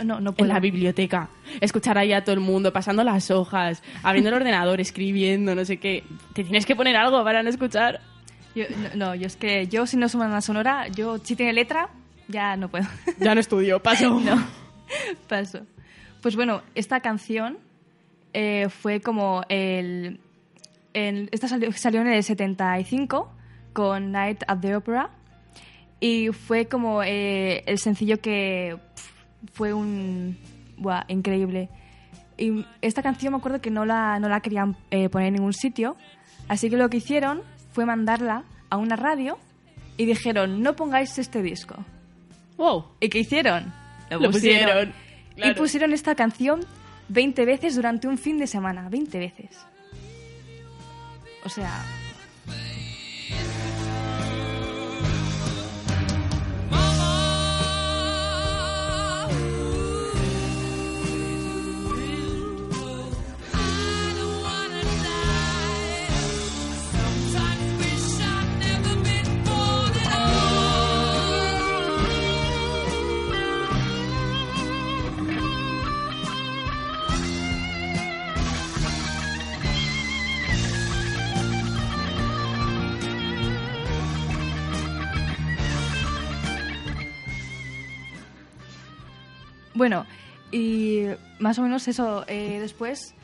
[0.03, 0.53] No, no En puedo.
[0.53, 1.29] la biblioteca.
[1.59, 5.77] Escuchar ahí a todo el mundo, pasando las hojas, abriendo el ordenador, escribiendo, no sé
[5.77, 6.03] qué.
[6.33, 8.01] Te tienes que poner algo para no escuchar.
[8.55, 11.53] Yo- no, no, yo es que yo si no suena una sonora, yo si tiene
[11.53, 11.89] letra,
[12.27, 12.85] ya no puedo.
[13.19, 14.19] Ya no estudio, paso.
[14.23, 14.43] no,
[15.27, 15.61] paso.
[16.21, 17.57] Pues bueno, esta canción
[18.33, 20.19] eh, fue como el...
[20.93, 23.31] el- esta salió, salió en el 75
[23.73, 25.09] con Night at the Opera
[25.99, 28.77] y fue como eh, el sencillo que
[29.53, 30.37] fue un...
[30.77, 31.69] Buah, increíble.
[32.37, 35.53] Y esta canción me acuerdo que no la, no la querían eh, poner en ningún
[35.53, 35.95] sitio,
[36.47, 37.41] así que lo que hicieron
[37.71, 39.37] fue mandarla a una radio
[39.97, 41.75] y dijeron, no pongáis este disco.
[42.57, 42.85] Wow.
[42.99, 43.71] ¿Y qué hicieron?
[44.09, 44.93] Lo pusieron,
[45.35, 45.55] Y claro.
[45.55, 46.61] pusieron esta canción
[47.09, 48.89] 20 veces durante un fin de semana.
[48.89, 49.65] 20 veces.
[51.45, 51.83] O sea...
[89.73, 90.05] Bueno,
[90.51, 91.03] y
[91.39, 92.25] más o menos eso.
[92.27, 93.15] eh, después,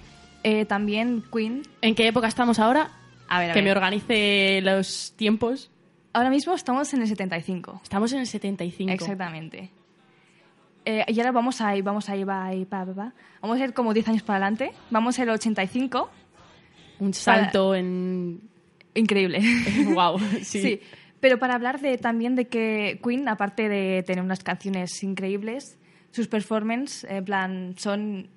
[0.43, 1.63] eh, también Queen.
[1.81, 2.91] ¿En qué época estamos ahora?
[3.27, 5.69] A ver, a que me organice los tiempos.
[6.13, 7.81] Ahora mismo estamos en el 75.
[7.83, 8.91] Estamos en el 75.
[8.91, 9.69] Exactamente.
[10.85, 13.13] eh, y ahora vamos ahí, vamos ahí, va, ahí, va, va, va.
[13.41, 14.73] Vamos a ir como 10 años para adelante.
[14.89, 16.09] Vamos al 85.
[16.99, 18.41] Un salto en...
[18.95, 19.39] Increíble.
[19.93, 20.61] wow, sí.
[20.61, 20.81] Sí,
[21.19, 25.77] pero para hablar de, también de que Queen, aparte de tener unas canciones increíbles,
[26.11, 28.27] sus performances, en plan, son...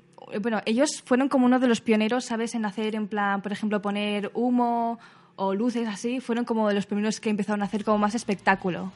[0.40, 2.54] Bueno, ellos fueron como uno de los pioneros, ¿sabes?
[2.54, 4.98] En hacer, en plan, por ejemplo, poner humo
[5.36, 6.20] o luces así.
[6.20, 8.92] Fueron como de los primeros que empezaron a hacer como más espectáculo.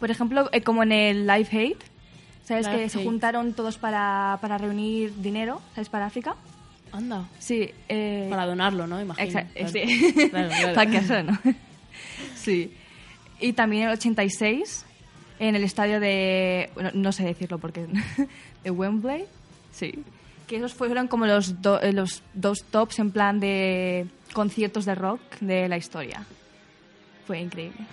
[0.00, 1.76] Por ejemplo, eh, como en el Live Aid,
[2.44, 2.66] ¿sabes?
[2.66, 5.88] Que se juntaron todos para, para reunir dinero, ¿sabes?
[5.88, 6.34] Para África.
[6.90, 7.28] Anda.
[7.38, 7.70] Sí.
[7.88, 9.00] eh, Para donarlo, ¿no?
[9.00, 9.24] Imagino.
[9.26, 10.28] Exacto, sí.
[10.30, 10.74] Claro, claro.
[10.74, 11.38] Para que eso, ¿no?
[12.34, 12.74] Sí.
[13.40, 14.84] Y también en el 86,
[15.48, 16.70] en el estadio de...
[16.94, 17.86] No sé decirlo porque...
[18.64, 19.24] de Wembley.
[19.72, 20.04] Sí.
[20.46, 24.94] Que esos fueron como los, do- eh, los dos tops en plan de conciertos de
[24.94, 26.24] rock de la historia.
[27.26, 27.86] Fue increíble.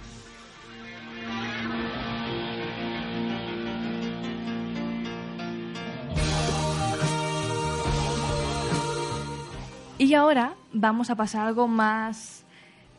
[9.97, 12.45] Y ahora vamos a pasar a algo más.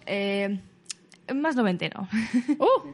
[0.07, 0.61] eh,
[1.35, 2.09] más noventero.
[2.59, 2.91] ¡Uh!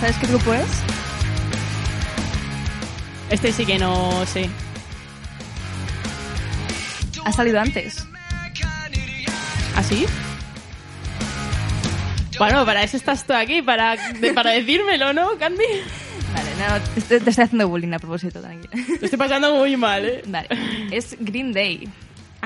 [0.00, 0.66] ¿Sabes qué grupo es?
[3.30, 4.48] Este sí que no sé.
[7.24, 8.06] Ha salido antes.
[9.76, 10.06] ¿Así?
[12.38, 15.62] Bueno, para eso estás tú aquí, para, de- para decírmelo, ¿no, Candy?
[16.34, 18.84] Vale, no, te, te estoy haciendo bullying a propósito, tranquila.
[19.00, 20.22] Lo estoy pasando muy mal, ¿eh?
[20.26, 20.48] Vale.
[20.90, 21.88] Es Green Day.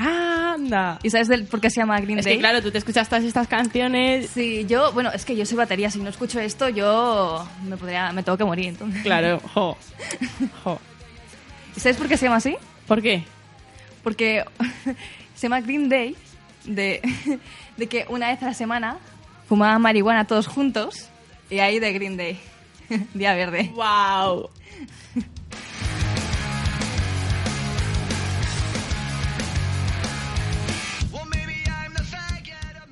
[0.00, 0.98] Anda.
[1.02, 2.34] ¿Y sabes del, por qué se llama Green Es Day?
[2.34, 4.30] que claro, tú te escuchas todas estas canciones.
[4.30, 5.90] Sí, yo, bueno, es que yo soy batería.
[5.90, 9.02] Si no escucho esto, yo me podría, me tengo que morir, entonces.
[9.02, 9.76] Claro, jo.
[10.64, 10.80] Jo.
[11.76, 12.56] ¿Y sabes por qué se llama así?
[12.86, 13.24] ¿Por qué?
[14.02, 14.44] Porque
[15.34, 16.16] se llama Green Day
[16.64, 17.00] de,
[17.76, 18.98] de que una vez a la semana
[19.48, 21.08] fumaban marihuana todos juntos
[21.50, 22.38] y ahí de Green Day.
[23.14, 23.70] Día verde.
[23.74, 24.50] ¡Wow!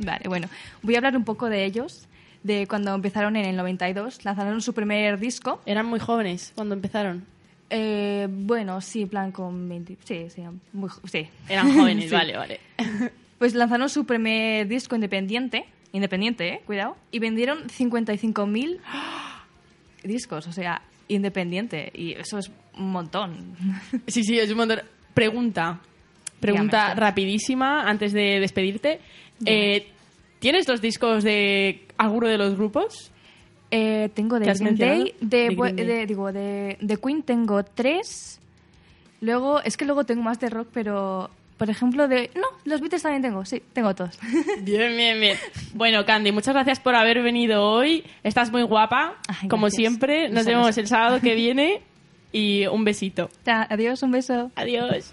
[0.07, 0.49] Vale, bueno,
[0.83, 2.07] voy a hablar un poco de ellos,
[2.45, 5.61] de cuando empezaron en el 92, lanzaron su primer disco.
[5.67, 7.25] Eran muy jóvenes cuando empezaron.
[7.71, 9.97] Eh, bueno, sí, en plan con 20...
[10.05, 10.43] Sí, sí,
[10.73, 11.29] muy, sí.
[11.49, 12.15] Eran jóvenes, Sí.
[12.15, 12.61] vale, vale.
[13.39, 18.79] Pues lanzaron su primer disco independiente, independiente, eh, cuidado, y vendieron 55.000
[20.05, 23.57] discos, o sea, independiente, y eso es un montón.
[24.07, 24.83] Sí, sí, es un montón.
[25.15, 25.81] Pregunta.
[26.39, 29.01] Pregunta rapidísima antes de despedirte.
[29.45, 29.89] Eh,
[30.39, 33.11] ¿Tienes los discos de alguno de los grupos?
[33.71, 35.87] Eh, tengo de ¿Qué has Green Day, de, De bu- Green Day.
[35.87, 38.41] de- digo, de, de Queen tengo tres.
[39.21, 42.31] Luego, es que luego tengo más de rock, pero, por ejemplo, de...
[42.35, 44.19] No, los Beatles también tengo, sí, tengo todos.
[44.61, 45.37] Bien, bien, bien.
[45.75, 48.05] Bueno, Candy, muchas gracias por haber venido hoy.
[48.23, 49.81] Estás muy guapa, Ay, como gracias.
[49.81, 50.29] siempre.
[50.29, 51.81] Nos vemos el sábado que viene
[52.31, 53.31] y un besito.
[53.47, 54.51] Adiós, un beso.
[54.55, 55.13] Adiós.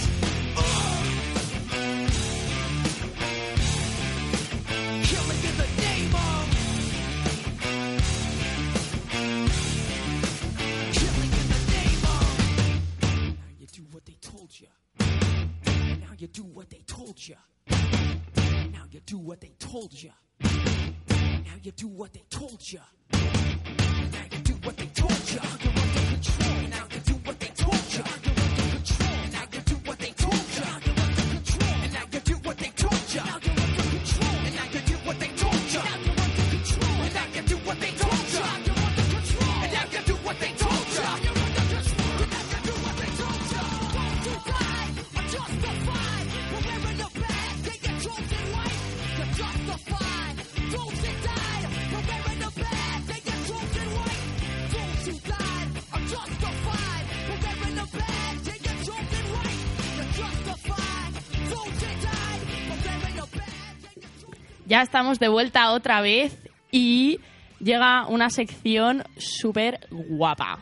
[64.81, 66.35] Ya estamos de vuelta otra vez
[66.71, 67.19] y
[67.59, 70.57] llega una sección súper guapa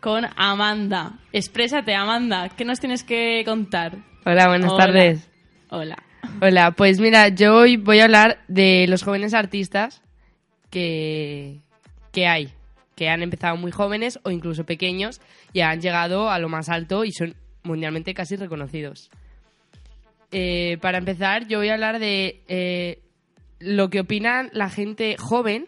[0.00, 1.18] con Amanda.
[1.30, 2.48] Exprésate, Amanda.
[2.48, 3.98] ¿Qué nos tienes que contar?
[4.24, 4.86] Hola, buenas Hola.
[4.86, 5.30] tardes.
[5.68, 6.02] Hola.
[6.40, 10.00] Hola, pues mira, yo hoy voy a hablar de los jóvenes artistas
[10.70, 11.60] que,
[12.12, 12.50] que hay,
[12.96, 15.20] que han empezado muy jóvenes o incluso pequeños
[15.52, 19.10] y han llegado a lo más alto y son mundialmente casi reconocidos.
[20.32, 23.03] Eh, para empezar, yo voy a hablar de eh,
[23.64, 25.66] lo que opinan la gente joven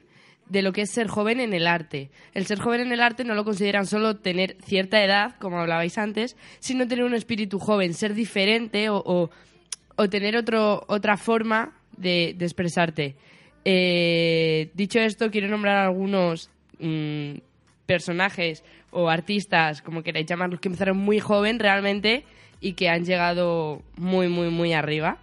[0.49, 2.11] de lo que es ser joven en el arte.
[2.35, 5.99] El ser joven en el arte no lo consideran solo tener cierta edad, como hablabais
[5.99, 12.35] antes, sino tener un espíritu joven, ser diferente o, o- tener otro, otra forma de,
[12.39, 13.17] de expresarte.
[13.65, 17.39] Eh, dicho esto, quiero nombrar algunos mm,
[17.87, 22.25] personajes o artistas, como queráis llamarlos, que empezaron muy joven realmente
[22.61, 25.19] y que han llegado muy, muy, muy arriba.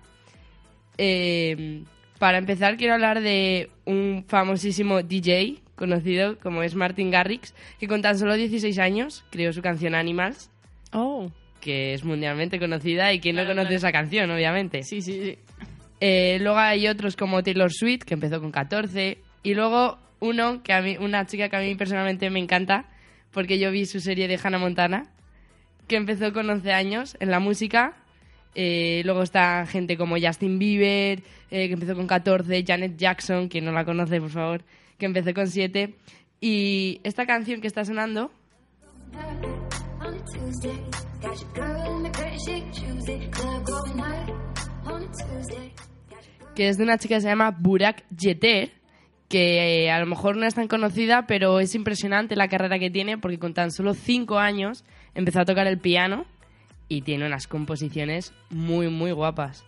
[0.97, 1.83] Eh,
[2.23, 8.01] para empezar, quiero hablar de un famosísimo DJ conocido como es Martin Garrix, que con
[8.01, 10.49] tan solo 16 años creó su canción Animals,
[10.93, 11.29] Oh.
[11.59, 14.83] que es mundialmente conocida y quien no conoce esa canción, obviamente.
[14.83, 15.37] Sí, sí, sí.
[15.99, 19.17] Eh, luego hay otros como Taylor Swift, que empezó con 14.
[19.43, 22.85] Y luego uno, que a mí, una chica que a mí personalmente me encanta,
[23.31, 25.07] porque yo vi su serie de Hannah Montana,
[25.89, 27.97] que empezó con 11 años en la música.
[28.55, 33.65] Eh, luego está gente como Justin Bieber, eh, que empezó con 14, Janet Jackson, quien
[33.65, 34.63] no la conoce, por favor,
[34.97, 35.95] que empezó con 7.
[36.39, 38.31] Y esta canción que está sonando
[46.55, 48.71] que es de una chica que se llama Burak Yeter,
[49.27, 52.91] que eh, a lo mejor no es tan conocida, pero es impresionante la carrera que
[52.91, 54.83] tiene, porque con tan solo 5 años
[55.15, 56.25] empezó a tocar el piano
[56.87, 59.65] y tiene unas composiciones muy, muy guapas.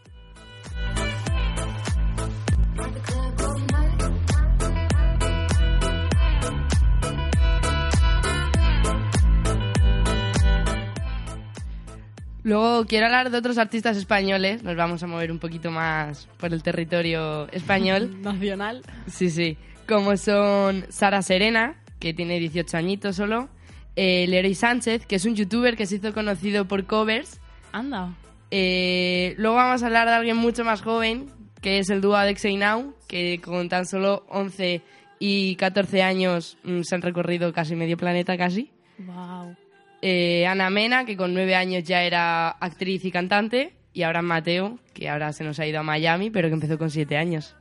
[12.45, 16.53] Luego quiero hablar de otros artistas españoles, nos vamos a mover un poquito más por
[16.53, 18.18] el territorio español.
[18.22, 18.84] Nacional.
[19.07, 19.57] Sí, sí.
[19.88, 23.49] Como son Sara Serena, que tiene 18 añitos solo.
[23.95, 27.39] Eh, Leroy Sánchez, que es un youtuber que se hizo conocido por covers.
[27.71, 28.13] Anda.
[28.51, 31.27] Eh, luego vamos a hablar de alguien mucho más joven,
[31.61, 34.81] que es el dúo y Now, que con tan solo 11
[35.19, 38.71] y 14 años mm, se han recorrido casi medio planeta casi.
[38.97, 39.55] Wow.
[40.01, 43.73] Eh, Ana Mena, que con 9 años ya era actriz y cantante.
[43.93, 46.89] Y Abraham Mateo, que ahora se nos ha ido a Miami, pero que empezó con
[46.89, 47.55] 7 años.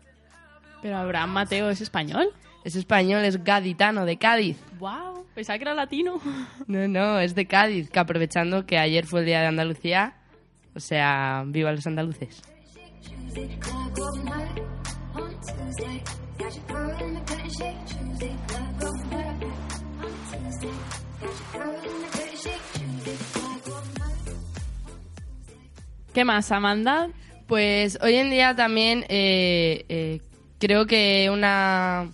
[0.82, 2.28] Pero Abraham Mateo es español.
[2.64, 4.59] Es español, es gaditano, de Cádiz.
[4.78, 5.14] Wow.
[5.35, 6.20] Pensaba que era latino.
[6.66, 10.14] No, no, es de Cádiz, que aprovechando que ayer fue el Día de Andalucía,
[10.74, 12.43] o sea, viva los andaluces.
[26.14, 27.09] ¿Qué más, Amanda?
[27.47, 30.20] Pues hoy en día también eh, eh,
[30.59, 32.09] creo que una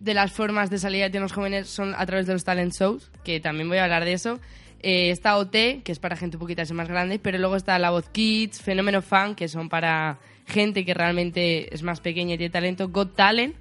[0.00, 3.10] de las formas de salida de los jóvenes son a través de los talent shows,
[3.22, 4.40] que también voy a hablar de eso.
[4.82, 7.90] Eh, está OT, que es para gente un poquito más grande, pero luego está La
[7.90, 12.50] Voz Kids, Fenómeno Fan, que son para gente que realmente es más pequeña y tiene
[12.50, 13.54] talento, Got Talent,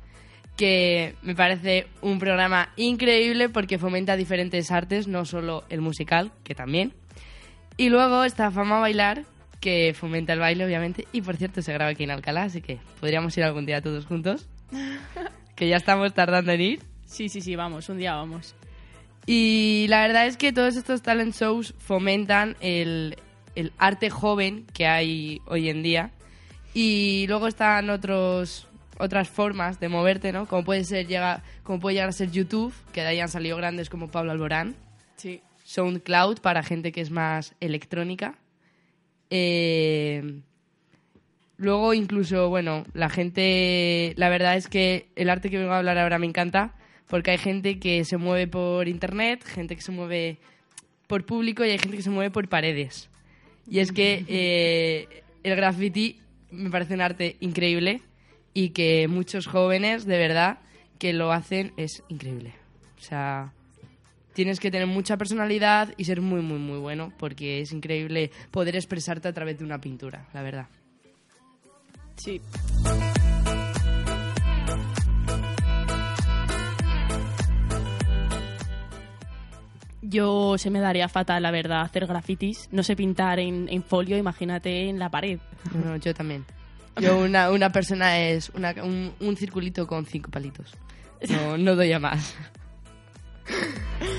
[0.55, 6.55] que me parece un programa increíble porque fomenta diferentes artes, no solo el musical, que
[6.55, 6.93] también.
[7.75, 9.25] Y luego está Fama Bailar,
[9.59, 11.05] que fomenta el baile, obviamente.
[11.11, 14.05] Y por cierto, se graba aquí en Alcalá, así que podríamos ir algún día todos
[14.05, 14.47] juntos.
[15.59, 16.79] que ya estamos tardando en ir.
[17.05, 18.55] Sí, sí, sí, vamos, un día vamos.
[19.25, 23.17] Y la verdad es que todos estos talent shows fomentan el,
[23.55, 26.11] el arte joven que hay hoy en día.
[26.73, 30.45] Y luego están otros otras formas de moverte, ¿no?
[30.45, 33.57] Como puede ser llega, como puede llegar a ser YouTube, que de ahí han salido
[33.57, 34.75] grandes como Pablo Alborán.
[35.17, 35.41] Sí.
[35.65, 38.39] SoundCloud para gente que es más electrónica.
[39.29, 40.41] Eh,
[41.59, 45.97] luego incluso, bueno, la gente, la verdad es que el arte que vengo a hablar
[45.97, 46.73] ahora me encanta
[47.07, 50.37] porque hay gente que se mueve por internet, gente que se mueve
[51.07, 53.09] por público y hay gente que se mueve por paredes.
[53.69, 58.01] Y es que eh, el graffiti me parece un arte increíble
[58.53, 60.59] y que muchos jóvenes, de verdad,
[60.97, 62.53] que lo hacen es increíble.
[62.97, 63.53] O sea,
[64.33, 68.75] tienes que tener mucha personalidad y ser muy, muy, muy bueno porque es increíble poder
[68.75, 70.67] expresarte a través de una pintura, la verdad.
[72.19, 72.41] Sí.
[80.01, 82.69] Yo se me daría fatal, la verdad, hacer grafitis.
[82.71, 85.39] No sé pintar en, en folio, imagínate en la pared.
[85.73, 86.45] No, yo también.
[86.99, 90.73] Yo una, una persona es una- un, un circulito con cinco palitos.
[91.29, 92.35] No, no doy a más.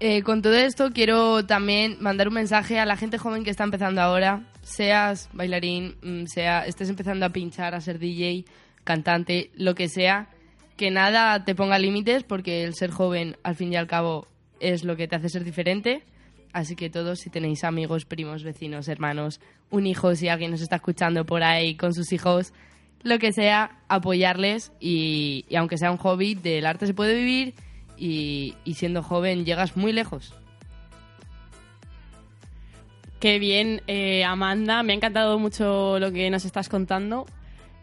[0.00, 3.64] Eh, con todo esto quiero también mandar un mensaje a la gente joven que está
[3.64, 8.44] empezando ahora, seas bailarín, mm, sea estés empezando a pinchar, a ser DJ,
[8.82, 10.28] cantante, lo que sea,
[10.76, 14.26] que nada te ponga límites porque el ser joven al fin y al cabo
[14.58, 16.02] es lo que te hace ser diferente.
[16.52, 19.40] Así que todos, si tenéis amigos, primos, vecinos, hermanos,
[19.70, 22.52] un hijo, si alguien nos está escuchando por ahí con sus hijos,
[23.02, 27.54] lo que sea, apoyarles y, y aunque sea un hobby, del arte se puede vivir
[27.96, 30.34] y, y siendo joven llegas muy lejos.
[33.20, 34.82] Qué bien, eh, Amanda.
[34.82, 37.24] Me ha encantado mucho lo que nos estás contando.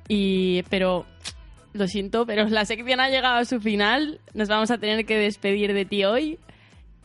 [0.07, 1.05] Y, pero,
[1.73, 4.19] lo siento, pero la sección ha llegado a su final.
[4.33, 6.37] Nos vamos a tener que despedir de ti hoy.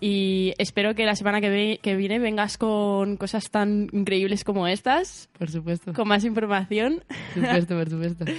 [0.00, 4.66] Y espero que la semana que, ve- que viene vengas con cosas tan increíbles como
[4.66, 5.30] estas.
[5.38, 5.94] Por supuesto.
[5.94, 7.02] Con más información.
[7.34, 8.24] Por supuesto, por supuesto.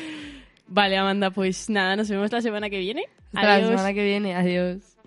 [0.67, 3.05] Vale, Amanda, pues nada, nos vemos la semana que viene.
[3.33, 3.71] Hasta Adiós.
[3.71, 4.35] la semana que viene.
[4.35, 4.97] Adiós.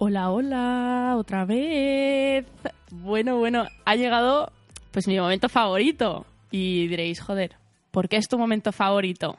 [0.00, 2.46] Hola, hola, otra vez.
[2.92, 4.52] Bueno, bueno, ha llegado
[4.92, 6.24] pues mi momento favorito.
[6.52, 7.56] Y diréis, joder,
[7.90, 9.38] ¿por qué es tu momento favorito?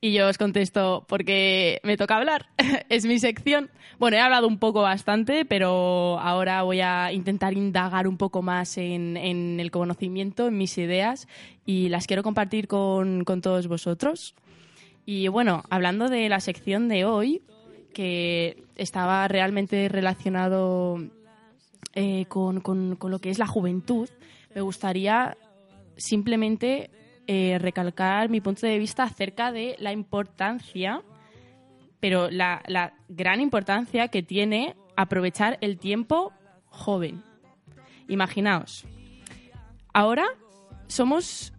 [0.00, 2.46] Y yo os contesto, porque me toca hablar,
[2.88, 3.70] es mi sección.
[3.98, 8.78] Bueno, he hablado un poco bastante, pero ahora voy a intentar indagar un poco más
[8.78, 11.26] en, el conocimiento, en mis ideas,
[11.66, 14.36] y las quiero compartir con, con todos vosotros.
[15.04, 17.42] Y bueno, hablando de la sección de hoy,
[17.92, 20.98] que estaba realmente relacionado
[21.94, 24.08] eh, con, con- con lo que es la juventud,
[24.54, 25.36] me gustaría
[25.96, 26.90] simplemente
[27.26, 31.02] eh, recalcar mi punto de vista acerca de la importancia,
[32.00, 36.32] pero la, la gran importancia que tiene aprovechar el tiempo
[36.66, 37.22] joven.
[38.08, 38.84] Imaginaos,
[39.92, 40.24] ahora
[40.86, 41.52] somos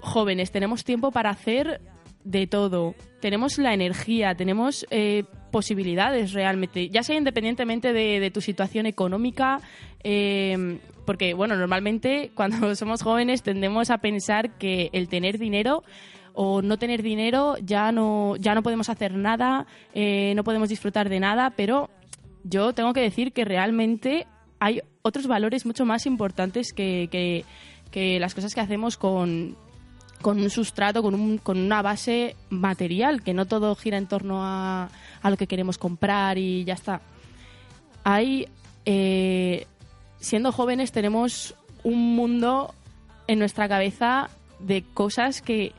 [0.00, 1.80] jóvenes, tenemos tiempo para hacer
[2.24, 8.86] de todo, tenemos la energía, tenemos eh, posibilidades realmente, ya sea independientemente de, tu situación
[8.86, 9.60] económica,
[10.04, 15.82] eh, porque bueno, normalmente cuando somos jóvenes tendemos a pensar que el tener dinero
[16.34, 21.08] o no tener dinero ya no, ya no podemos hacer nada, eh, no podemos disfrutar
[21.08, 21.90] de nada, pero
[22.44, 24.26] yo tengo que decir que realmente
[24.60, 27.44] hay otros valores mucho más importantes que-
[27.90, 29.56] que las cosas que hacemos con,
[30.22, 34.44] con un sustrato, con, un- con una base material, que no todo gira en torno
[34.44, 34.90] a,
[35.22, 37.00] a lo que queremos comprar y ya está.
[38.04, 38.48] Hay,
[38.84, 39.66] eh,
[40.20, 42.74] siendo jóvenes, tenemos un mundo
[43.26, 45.72] en nuestra cabeza de cosas que,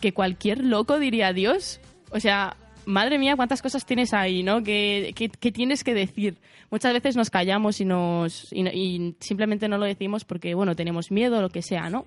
[0.00, 1.80] que cualquier loco diría Dios.
[2.10, 2.56] O sea,
[2.86, 4.62] madre mía, cuántas cosas tienes ahí, ¿no?
[4.62, 6.36] ¿Qué, qué- tienes que decir?
[6.70, 11.10] Muchas veces nos callamos y, nos, y, y simplemente no lo decimos porque, bueno, tenemos
[11.10, 12.04] miedo o lo que sea, ¿no?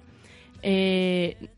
[0.61, 1.49] Eh,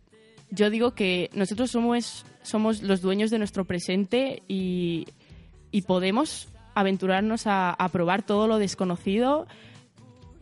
[0.49, 5.07] yo digo que nosotros somos, somos los dueños de nuestro presente y,
[5.71, 9.47] y podemos aventurarnos a, a probar todo lo desconocido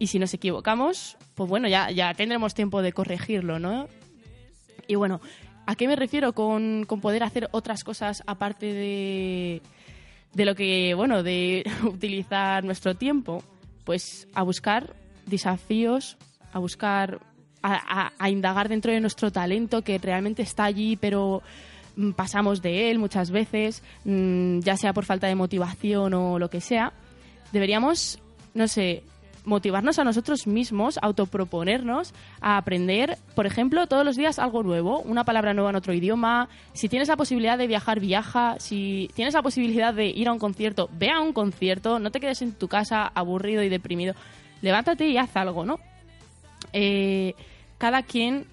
[0.01, 3.87] y si nos equivocamos, pues bueno, ya, ya tendremos tiempo de corregirlo, ¿no?
[4.87, 5.21] Y bueno,
[5.67, 9.61] ¿a qué me refiero con, con poder hacer otras cosas aparte de,
[10.33, 13.43] de lo que, bueno, de utilizar nuestro tiempo?
[13.83, 14.95] Pues a buscar
[15.27, 16.17] desafíos,
[16.51, 17.19] a buscar,
[17.63, 21.41] a, indagar dentro de nuestro talento que realmente está allí, pero
[21.95, 26.49] mm, pasamos de él muchas veces, mm, ya sea por falta de motivación o lo
[26.49, 26.93] que sea.
[27.51, 28.19] Deberíamos,
[28.53, 29.03] no sé,
[29.43, 35.23] motivarnos a nosotros mismos, autoproponernos a aprender, por ejemplo, todos los días algo nuevo, una
[35.23, 36.49] palabra nueva en otro idioma.
[36.73, 38.55] Si tienes la posibilidad de viajar, viaja.
[38.59, 41.99] Si tienes la posibilidad de ir a un concierto, ve a un concierto.
[41.99, 44.13] No te quedes en tu casa aburrido y deprimido.
[44.61, 45.79] Levántate y haz algo, ¿no?
[46.73, 47.33] Eh,
[47.81, 48.45] cada quien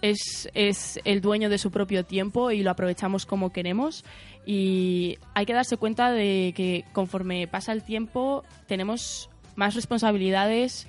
[0.00, 4.04] es, es el dueño de su propio tiempo y lo aprovechamos como queremos.
[4.46, 10.86] Y hay que darse cuenta de que conforme pasa el tiempo tenemos más responsabilidades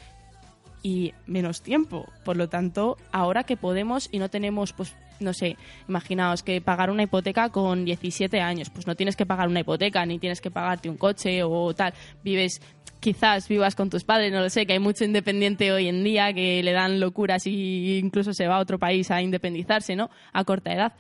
[0.83, 2.05] y menos tiempo.
[2.23, 5.57] Por lo tanto, ahora que podemos y no tenemos, pues, no sé,
[5.88, 10.05] imaginaos que pagar una hipoteca con 17 años, pues no tienes que pagar una hipoteca,
[10.05, 11.93] ni tienes que pagarte un coche o tal.
[12.24, 12.61] Vives,
[12.99, 16.34] quizás vivas con tus padres, no lo sé, que hay mucho independiente hoy en día
[16.34, 20.09] que le dan locuras y incluso se va a otro país a independizarse, ¿no?
[20.34, 20.93] A corta edad.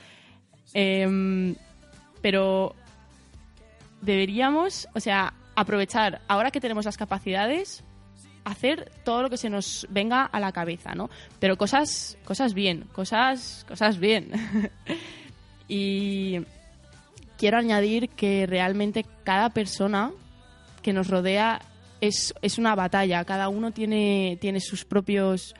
[0.73, 1.55] Em,
[2.21, 2.75] pero
[4.01, 7.83] deberíamos, o sea, aprovechar ahora que tenemos las capacidades,
[8.47, 11.09] hacer todo lo que se nos venga a la cabeza, ¿no?
[11.39, 14.31] Pero cosas, cosas bien, cosas, cosas bien.
[15.67, 16.39] y
[17.37, 20.11] quiero añadir que realmente cada persona
[20.81, 21.61] que nos rodea
[22.01, 23.25] es, es una batalla.
[23.25, 25.53] Cada uno tiene, tiene sus propios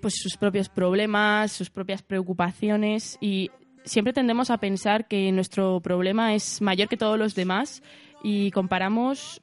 [0.00, 3.50] pues sus propios problemas, sus propias preocupaciones y
[3.84, 7.82] siempre tendemos a pensar que nuestro problema es mayor que todos los demás
[8.22, 9.42] y comparamos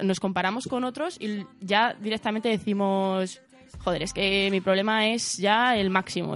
[0.00, 3.40] nos comparamos con otros y ya directamente decimos
[3.78, 6.34] joder, es que mi problema es ya el máximo.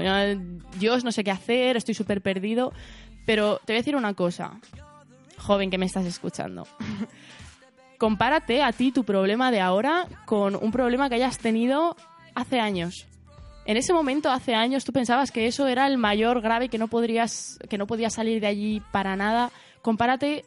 [0.79, 2.73] Dios, no sé qué hacer, estoy súper perdido.
[3.27, 4.61] Pero te voy a decir una cosa,
[5.39, 6.67] joven que me estás escuchando.
[7.99, 11.97] Compárate a ti tu problema de ahora con un problema que hayas tenido
[12.35, 13.07] hace años.
[13.67, 16.89] En ese momento, hace años, tú pensabas que eso era el mayor grave que no
[16.89, 19.51] podrías, que no podías salir de allí para nada.
[19.83, 20.45] Compárate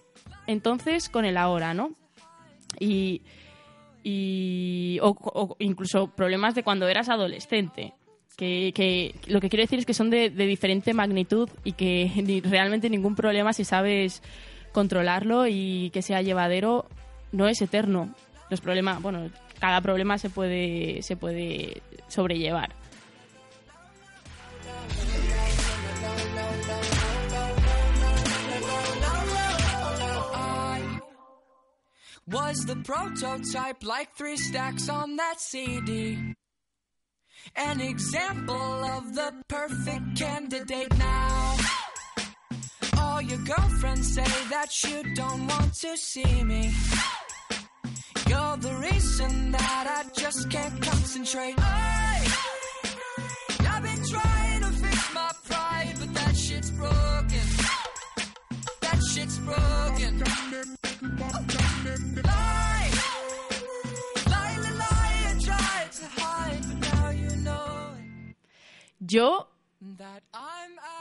[0.48, 1.92] entonces con el ahora, ¿no?
[2.80, 3.22] Y,
[4.04, 7.94] y o, incluso problemas de cuando eras adolescente.
[8.36, 12.90] Que, que lo que quiero decir es que son de, diferente magnitud y que realmente
[12.90, 14.24] ningún problema, si sabes
[14.72, 16.88] controlarlo y que sea llevadero,
[17.32, 18.14] no es eterno.
[18.50, 22.72] Los problemas, bueno, cada problema se puede, se puede sobrellevar.
[32.28, 36.36] Was the prototype like three stacks on that CD.
[37.56, 41.58] An example of the perfect candidate now.
[42.98, 46.74] All your girlfriends say that you don't want to see me.
[48.28, 51.60] You're the reason that I just can't concentrate.
[51.60, 52.28] Hey!
[53.68, 57.48] I've been trying to fix my pride, but that shit's broken.
[58.82, 60.24] That shit's broken.
[61.20, 61.63] Lie,
[69.14, 69.48] Yo,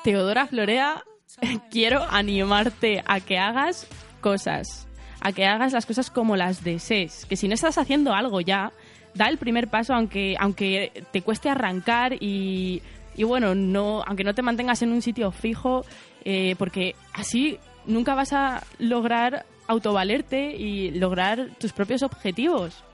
[0.05, 1.03] Teodora Florea,
[1.71, 3.87] quiero animarte a que hagas
[4.21, 4.87] cosas,
[5.23, 8.71] a que hagas las cosas como las desees, que si no estás haciendo algo ya,
[9.15, 12.83] da el primer paso aunque, aunque te cueste arrancar y,
[13.17, 15.87] y bueno, no, aunque no te mantengas en un sitio fijo,
[16.27, 22.85] eh, porque así nunca vas a lograr autovalerte y lograr tus propios objetivos.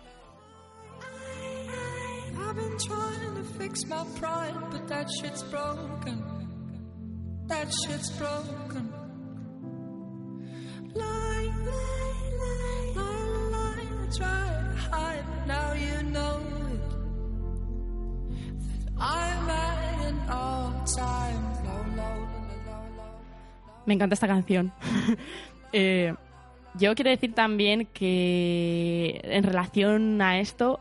[4.89, 6.23] That shit's broken.
[7.47, 8.59] That shit's broken.
[23.87, 24.73] Me encanta esta canción.
[25.71, 26.15] Eh,
[26.79, 30.81] yo quiero decir también que en relación a esto,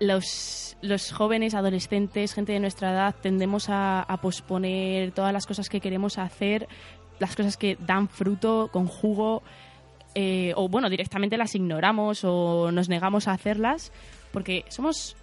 [0.00, 5.80] los, los jóvenes, adolescentes, gente de nuestra edad, tendemos a, posponer todas las cosas que
[5.80, 6.66] queremos hacer,
[7.20, 9.42] las cosas que dan fruto, con jugo,
[10.14, 13.92] eh, o bueno, directamente las ignoramos o nos negamos a hacerlas,
[14.32, 15.16] porque somos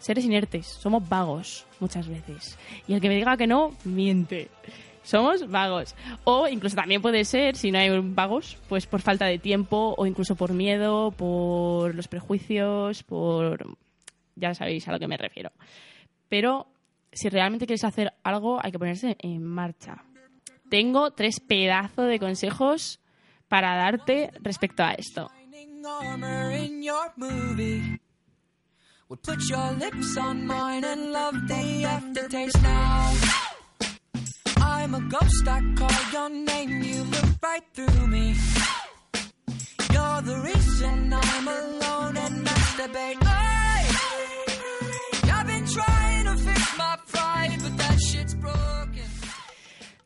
[0.00, 2.58] seres inertes, somos vagos muchas veces.
[2.86, 4.50] Y el que me diga que no, miente.
[5.04, 5.94] Somos vagos.
[6.24, 10.06] O incluso también puede ser, si no hay vagos, pues por falta de tiempo o
[10.06, 13.76] incluso por miedo, por los prejuicios, por...
[14.36, 15.50] Ya sabéis a lo que me refiero.
[16.28, 16.66] Pero
[17.12, 20.04] si realmente quieres hacer algo, hay que ponerse en marcha.
[20.68, 23.00] Tengo tres pedazos de consejos
[23.48, 25.30] para darte respecto a esto.
[34.84, 38.34] I'm a ghost, I call your name, you look right through me.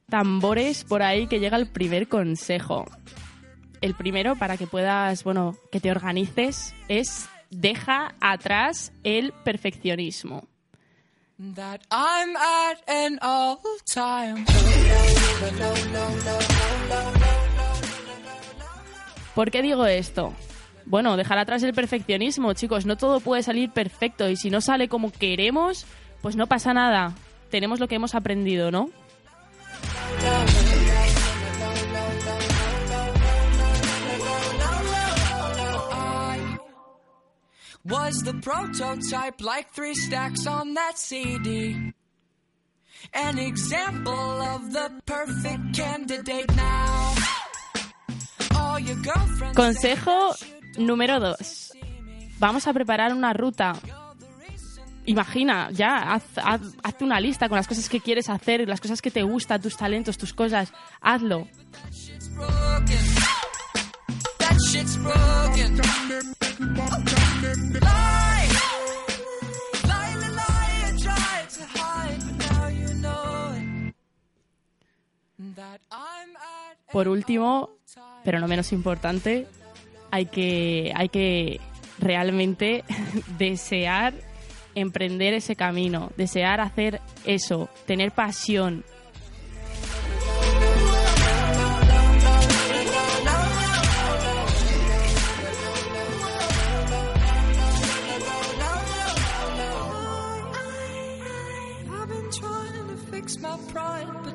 [0.08, 2.86] Tambores por ahí que llega el primer consejo.
[3.80, 10.48] El primero, para que puedas, bueno, que te organices, es deja atrás el perfeccionismo.
[11.54, 14.44] That I'm at an all time.
[19.36, 20.34] ¿Por qué digo esto?
[20.84, 24.88] Bueno, dejar atrás el perfeccionismo, chicos, no todo puede salir perfecto y si no sale
[24.88, 25.86] como queremos,
[26.22, 27.14] pues no pasa nada.
[27.50, 28.90] Tenemos lo que hemos aprendido, ¿no?
[37.84, 41.92] Was the prototype, like three stacks on that CD.
[43.14, 47.14] An example of the perfect candidate now.
[48.54, 49.56] All your girlfriends.
[49.56, 50.34] Consejo
[50.76, 51.72] número 2.
[52.38, 53.74] Vamos a preparar una ruta
[55.08, 59.00] imagina, ya, haz, haz, hazte una lista con las cosas que quieres hacer, las cosas
[59.00, 61.48] que te gustan, tus talentos, tus cosas, hazlo.
[76.92, 77.70] Por último,
[78.24, 79.46] pero no menos importante,
[80.10, 81.60] hay que, hay que
[81.98, 82.84] realmente
[83.38, 84.27] desear
[84.74, 88.84] emprender ese camino, desear hacer eso, tener pasión.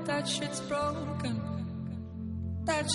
[0.05, 1.41] That shit's broken.
[2.65, 2.89] That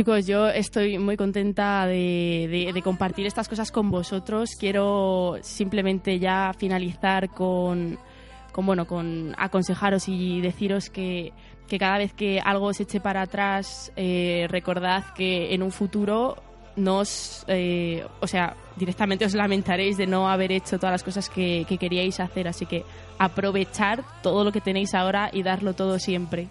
[0.00, 4.56] Chicos, yo estoy muy contenta de, compartir estas cosas con vosotros.
[4.58, 7.98] Quiero simplemente ya finalizar con,
[8.56, 11.34] bueno, con aconsejaros y deciros que,
[11.78, 16.42] cada vez que algo se eche para atrás, eh, recordad que en un futuro
[16.76, 21.66] nos, eh, o sea, directamente os lamentaréis de no haber hecho todas las cosas que,
[21.68, 22.48] que queríais hacer.
[22.48, 22.86] Así que
[23.18, 26.48] aprovechar todo lo que tenéis ahora y darlo todo siempre.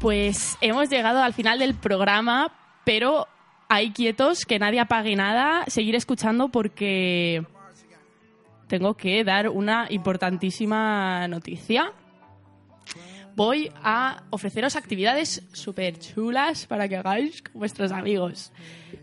[0.00, 2.50] Pues hemos llegado al final del programa,
[2.84, 3.28] pero
[3.68, 7.44] hay quietos, que nadie apague nada, seguir escuchando porque
[8.66, 11.92] tengo que dar una importantísima noticia.
[13.36, 18.52] Voy a ofreceros actividades súper chulas para que hagáis con vuestros amigos.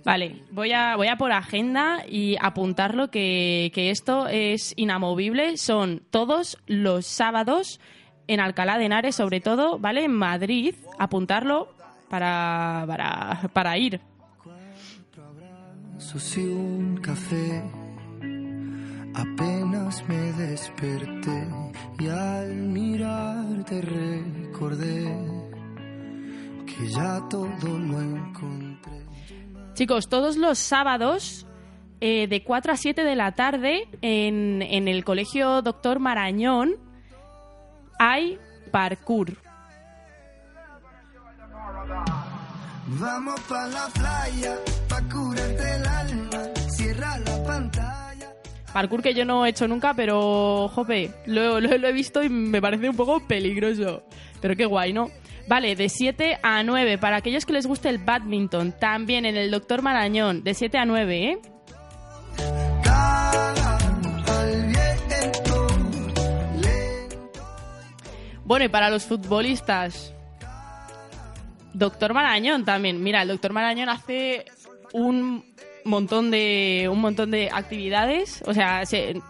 [0.03, 5.57] Vale, voy a, voy a por agenda y apuntarlo que, que esto es inamovible.
[5.57, 7.79] Son todos los sábados
[8.27, 10.03] en Alcalá de Henares, sobre todo, ¿vale?
[10.03, 11.69] En Madrid, apuntarlo
[12.09, 14.01] para, para, para ir.
[16.37, 17.63] Un café.
[19.13, 21.47] Apenas me desperté
[21.99, 25.05] y al mirarte recordé
[26.65, 27.49] que ya todo
[27.79, 29.05] lo encontré.
[29.73, 31.47] Chicos, todos los sábados
[31.99, 36.86] eh, de 4 a 7 de la tarde en, en el Colegio Doctor Marañón
[37.99, 38.39] hay
[38.71, 39.31] parkour.
[42.99, 44.55] Vamos pa la playa,
[44.87, 46.39] pa curarte el alma.
[46.69, 48.33] Cierra la pantalla.
[48.73, 52.29] Parkour que yo no he hecho nunca, pero, jope, lo, lo- lo he visto y
[52.29, 54.03] me parece un poco peligroso.
[54.41, 55.09] Pero qué guay, ¿no?
[55.49, 56.97] Vale, de 7 a 9.
[56.97, 60.85] Para aquellos que les guste el badminton, también en el Doctor Marañón, de 7 a
[60.85, 61.39] 9, ¿eh?
[68.47, 70.13] Bueno, y para los futbolistas,
[71.73, 73.03] Doctor Marañón también.
[73.03, 74.45] Mira, el Doctor Marañón hace
[74.93, 79.21] un montón de un montón de actividades, o sea, se...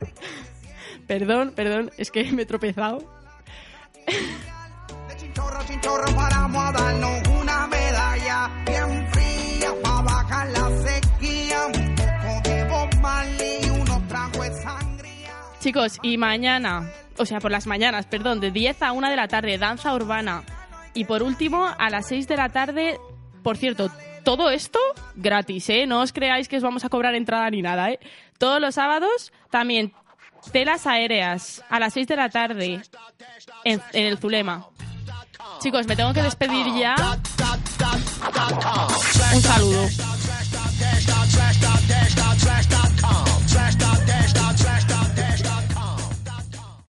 [1.08, 3.04] Perdón, perdón, es que me he tropezado.
[15.58, 16.88] Chicos, y mañana,
[17.20, 20.42] o sea, por las mañanas, perdón, de 10 a 1 de la tarde, danza urbana.
[20.94, 22.98] Y por último, a las 6 de la tarde,
[23.42, 23.90] por cierto,
[24.24, 24.78] todo esto
[25.14, 25.86] gratis, ¿eh?
[25.86, 28.00] No os creáis que os vamos a cobrar entrada ni nada, ¿eh?
[28.38, 29.92] Todos los sábados también
[30.52, 32.80] telas aéreas a las 6 de la tarde
[33.64, 34.66] en, en el Zulema.
[35.60, 36.94] Chicos, me tengo que despedir ya.
[39.34, 39.88] Un saludo.